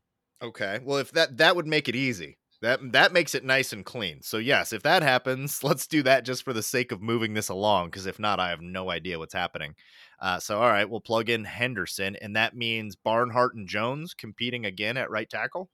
[0.42, 2.38] Okay, well, if that that would make it easy.
[2.62, 4.22] That that makes it nice and clean.
[4.22, 7.48] So yes, if that happens, let's do that just for the sake of moving this
[7.48, 7.86] along.
[7.88, 9.74] Because if not, I have no idea what's happening.
[10.20, 14.64] Uh, so all right, we'll plug in Henderson, and that means Barnhart and Jones competing
[14.64, 15.68] again at right tackle.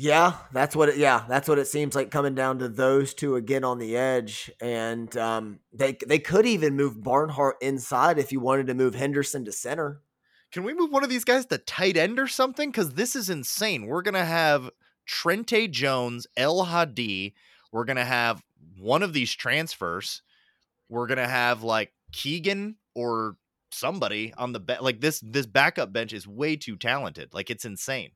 [0.00, 0.96] Yeah, that's what it.
[0.96, 4.48] Yeah, that's what it seems like coming down to those two again on the edge,
[4.60, 9.44] and um, they they could even move Barnhart inside if you wanted to move Henderson
[9.44, 10.00] to center.
[10.52, 12.70] Can we move one of these guys to tight end or something?
[12.70, 13.86] Because this is insane.
[13.86, 14.70] We're gonna have
[15.04, 17.34] Trente Jones, El Hadi.
[17.72, 18.40] We're gonna have
[18.78, 20.22] one of these transfers.
[20.88, 23.34] We're gonna have like Keegan or
[23.72, 25.20] somebody on the be- like this.
[25.26, 27.34] This backup bench is way too talented.
[27.34, 28.10] Like it's insane.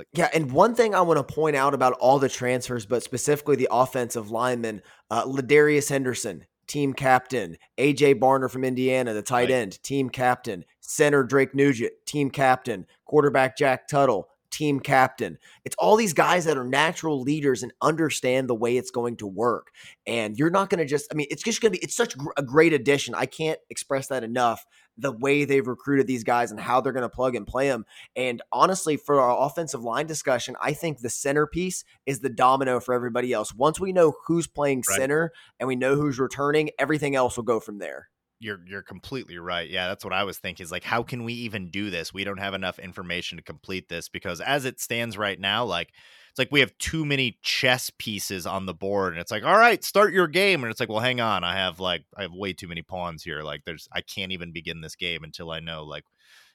[0.00, 3.02] Like, yeah, and one thing I want to point out about all the transfers, but
[3.02, 9.42] specifically the offensive linemen, uh, Ladarius Henderson, team captain, AJ Barner from Indiana, the tight
[9.42, 9.50] right.
[9.50, 15.38] end, team captain, center Drake Nugent, team captain, quarterback Jack Tuttle, team captain.
[15.64, 19.26] It's all these guys that are natural leaders and understand the way it's going to
[19.26, 19.68] work.
[20.06, 22.14] And you're not going to just, I mean, it's just going to be, it's such
[22.36, 23.14] a great addition.
[23.14, 24.66] I can't express that enough
[24.98, 27.84] the way they've recruited these guys and how they're going to plug and play them.
[28.16, 32.94] And honestly, for our offensive line discussion, I think the centerpiece is the domino for
[32.94, 33.54] everybody else.
[33.54, 34.96] Once we know who's playing right.
[34.96, 38.08] center and we know who's returning, everything else will go from there.
[38.42, 39.68] You're you're completely right.
[39.68, 40.64] Yeah, that's what I was thinking.
[40.64, 42.14] Is like, how can we even do this?
[42.14, 45.88] We don't have enough information to complete this because as it stands right now, like
[46.30, 49.58] it's like we have too many chess pieces on the board and it's like all
[49.58, 52.32] right start your game and it's like well hang on i have like i have
[52.32, 55.58] way too many pawns here like there's i can't even begin this game until i
[55.58, 56.04] know like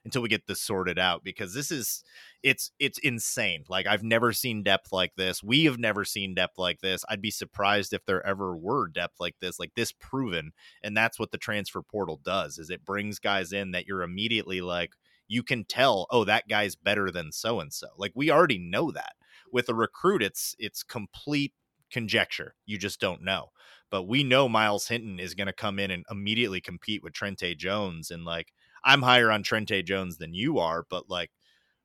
[0.05, 2.03] until we get this sorted out because this is
[2.43, 6.57] it's it's insane like i've never seen depth like this we have never seen depth
[6.57, 10.51] like this i'd be surprised if there ever were depth like this like this proven
[10.83, 14.61] and that's what the transfer portal does is it brings guys in that you're immediately
[14.61, 14.91] like
[15.27, 18.91] you can tell oh that guy's better than so and so like we already know
[18.91, 19.13] that
[19.51, 21.53] with a recruit, it's it's complete
[21.91, 22.55] conjecture.
[22.65, 23.49] You just don't know.
[23.89, 27.55] But we know Myles Hinton is going to come in and immediately compete with Trente
[27.57, 28.11] Jones.
[28.11, 28.51] And like,
[28.85, 31.31] I'm higher on Trente Jones than you are, but like,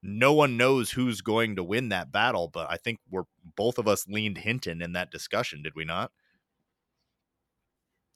[0.03, 2.49] no one knows who's going to win that battle.
[2.49, 3.25] But I think we're
[3.57, 6.11] both of us leaned Hinton in that discussion, did we not?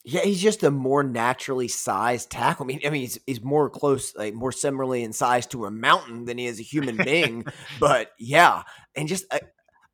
[0.06, 2.64] Yeah, he's just a more naturally sized tackle.
[2.64, 5.70] I mean, I mean, he's, he's more close, like more similarly in size to a
[5.70, 7.46] mountain than he is a human being.
[7.80, 9.38] but yeah, and just uh,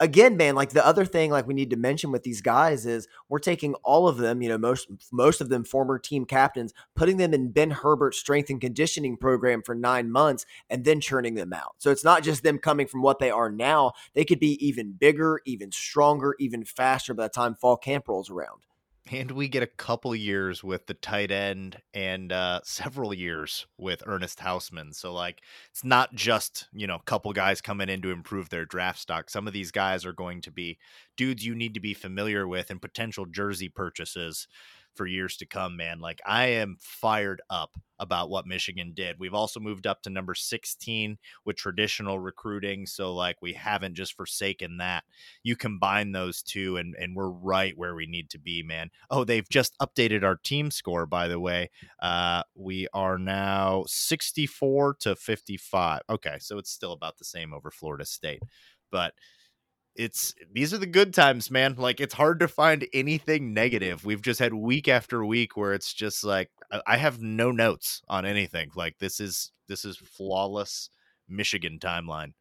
[0.01, 3.07] again, man, like the other thing, like we need to mention with these guys is
[3.29, 7.19] we're taking all of them, you know, most most of them former team captains, putting
[7.19, 11.53] them in Ben Herbert's strength and conditioning program for nine months, and then churning them
[11.53, 11.75] out.
[11.79, 14.93] So it's not just them coming from what they are now; they could be even
[14.93, 18.67] bigger, even stronger, even faster by the time fall camp rolls around.
[19.11, 24.03] And we get a couple years with the tight end and uh, several years with
[24.07, 24.95] Ernest Hausmann.
[24.95, 28.65] So like it's not just, you know, a couple guys coming in to improve their
[28.65, 29.31] draft stock.
[29.31, 30.79] Some of these guys are going to be
[31.17, 34.47] dudes you need to be familiar with and potential jersey purchases
[35.01, 35.99] for years to come, man.
[35.99, 39.19] Like I am fired up about what Michigan did.
[39.19, 41.17] We've also moved up to number 16
[41.47, 42.85] with traditional recruiting.
[42.85, 45.05] So like we haven't just forsaken that.
[45.43, 48.91] You combine those two and and we're right where we need to be, man.
[49.11, 51.71] Oh, they've just updated our team score, by the way.
[52.03, 56.03] Uh we are now 64 to 55.
[56.11, 58.43] Okay, so it's still about the same over Florida State.
[58.91, 59.15] But
[59.95, 61.75] it's these are the good times, man.
[61.77, 64.05] Like it's hard to find anything negative.
[64.05, 66.51] We've just had week after week where it's just like
[66.87, 68.71] I have no notes on anything.
[68.75, 70.91] Like this is this is flawless
[71.29, 72.33] Michigan timeline.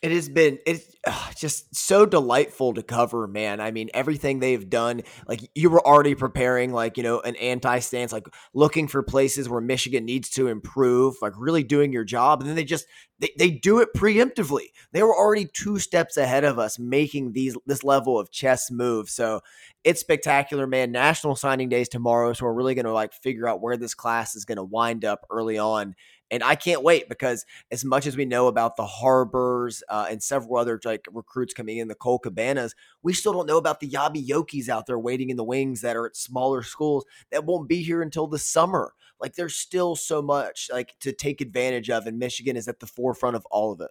[0.00, 3.60] It has been it's ugh, just so delightful to cover, man.
[3.60, 8.12] I mean, everything they've done, like you were already preparing, like you know, an anti-stance,
[8.12, 12.48] like looking for places where Michigan needs to improve, like really doing your job, and
[12.48, 12.86] then they just
[13.18, 14.66] they, they do it preemptively.
[14.92, 19.10] They were already two steps ahead of us, making these this level of chess move.
[19.10, 19.40] So
[19.82, 20.92] it's spectacular, man.
[20.92, 24.36] National signing days tomorrow, so we're really going to like figure out where this class
[24.36, 25.96] is going to wind up early on
[26.30, 30.22] and I can't wait because as much as we know about the Harbors uh, and
[30.22, 33.88] several other like recruits coming in, the Cole Cabanas, we still don't know about the
[33.88, 37.68] Yabi Yokis out there waiting in the wings that are at smaller schools that won't
[37.68, 38.92] be here until the summer.
[39.20, 42.86] Like there's still so much like to take advantage of, and Michigan is at the
[42.86, 43.90] forefront of all of it.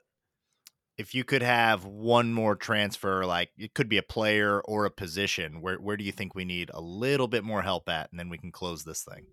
[0.97, 4.91] If you could have one more transfer, like it could be a player or a
[4.91, 8.19] position, where where do you think we need a little bit more help at, and
[8.19, 9.25] then we can close this thing?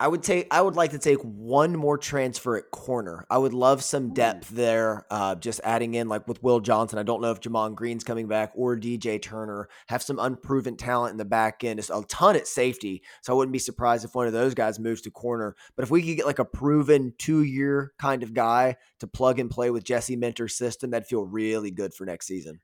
[0.00, 0.46] I would take.
[0.50, 3.26] I would like to take one more transfer at corner.
[3.28, 5.04] I would love some depth there.
[5.10, 6.98] Uh, just adding in like with Will Johnson.
[6.98, 9.68] I don't know if Gemon Green's coming back or DJ Turner.
[9.88, 11.78] Have some unproven talent in the back end.
[11.78, 13.02] Just a ton at safety.
[13.20, 15.54] So I wouldn't be surprised if one of those guys moves to corner.
[15.76, 19.38] But if we could get like a proven two year kind of guy to plug
[19.38, 22.60] and play with Jesse Minter's system, that'd feel really good for next season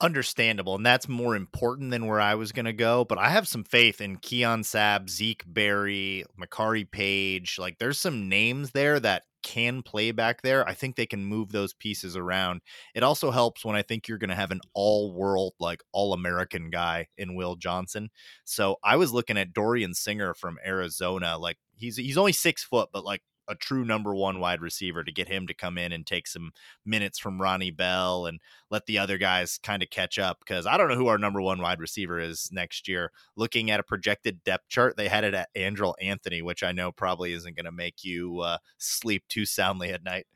[0.00, 3.04] understandable, and that's more important than where I was going to go.
[3.04, 8.28] But I have some faith in Keon Sabb Zeke Berry, Makari Paige Like, there's some
[8.28, 10.68] names there that can play back there.
[10.68, 12.60] I think they can move those pieces around.
[12.94, 16.12] It also helps when I think you're going to have an all world, like all
[16.12, 18.10] American guy in Will Johnson.
[18.44, 21.38] So I was looking at Dorian Singer from Arizona.
[21.38, 25.12] Like, he's he's only six foot, but like a true number one wide receiver to
[25.12, 26.52] get him to come in and take some
[26.86, 28.40] minutes from Ronnie Bell and
[28.70, 30.38] let the other guys kind of catch up.
[30.40, 33.10] Because I don't know who our number one wide receiver is next year.
[33.36, 36.92] Looking at a projected depth chart, they had it at Andrel Anthony, which I know
[36.92, 40.26] probably isn't going to make you uh, sleep too soundly at night.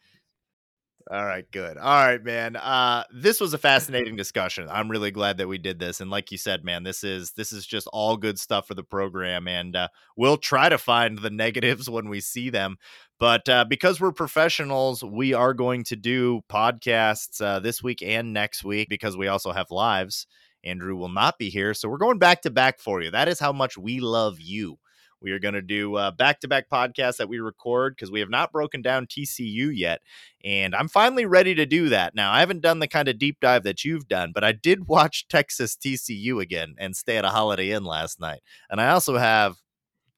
[1.11, 1.77] All right, good.
[1.77, 2.57] All right, man.
[2.57, 4.69] Uh this was a fascinating discussion.
[4.71, 7.53] I'm really glad that we did this and like you said, man, this is this
[7.53, 11.29] is just all good stuff for the program and uh we'll try to find the
[11.29, 12.79] negatives when we see them.
[13.21, 18.33] But uh because we're professionals, we are going to do podcasts uh this week and
[18.33, 20.27] next week because we also have lives.
[20.65, 23.11] Andrew will not be here, so we're going back to back for you.
[23.11, 24.79] That is how much we love you.
[25.25, 28.31] We are going to do back to back podcasts that we record because we have
[28.31, 30.03] not broken down TCU yet.
[30.45, 32.15] And I'm finally ready to do that.
[32.15, 34.87] Now, I haven't done the kind of deep dive that you've done, but I did
[34.89, 38.43] watch Texas TCU again and stay at a Holiday Inn last night.
[38.71, 39.57] And I also have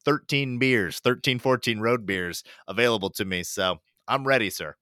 [0.05, 3.45] 13 beers, 13, 14 road beers available to me.
[3.45, 3.79] So
[4.09, 4.77] I'm ready, sir.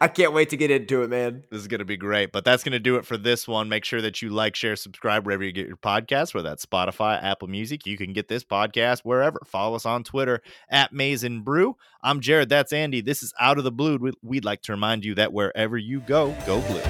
[0.00, 1.44] I can't wait to get into it, man.
[1.50, 2.32] This is going to be great.
[2.32, 3.68] But that's going to do it for this one.
[3.68, 7.22] Make sure that you like, share, subscribe wherever you get your podcast, whether that's Spotify,
[7.22, 7.86] Apple Music.
[7.86, 9.40] You can get this podcast wherever.
[9.44, 11.76] Follow us on Twitter at Maize and Brew.
[12.02, 12.48] I'm Jared.
[12.48, 13.00] That's Andy.
[13.00, 14.12] This is Out of the Blue.
[14.22, 16.82] We'd like to remind you that wherever you go, go blue.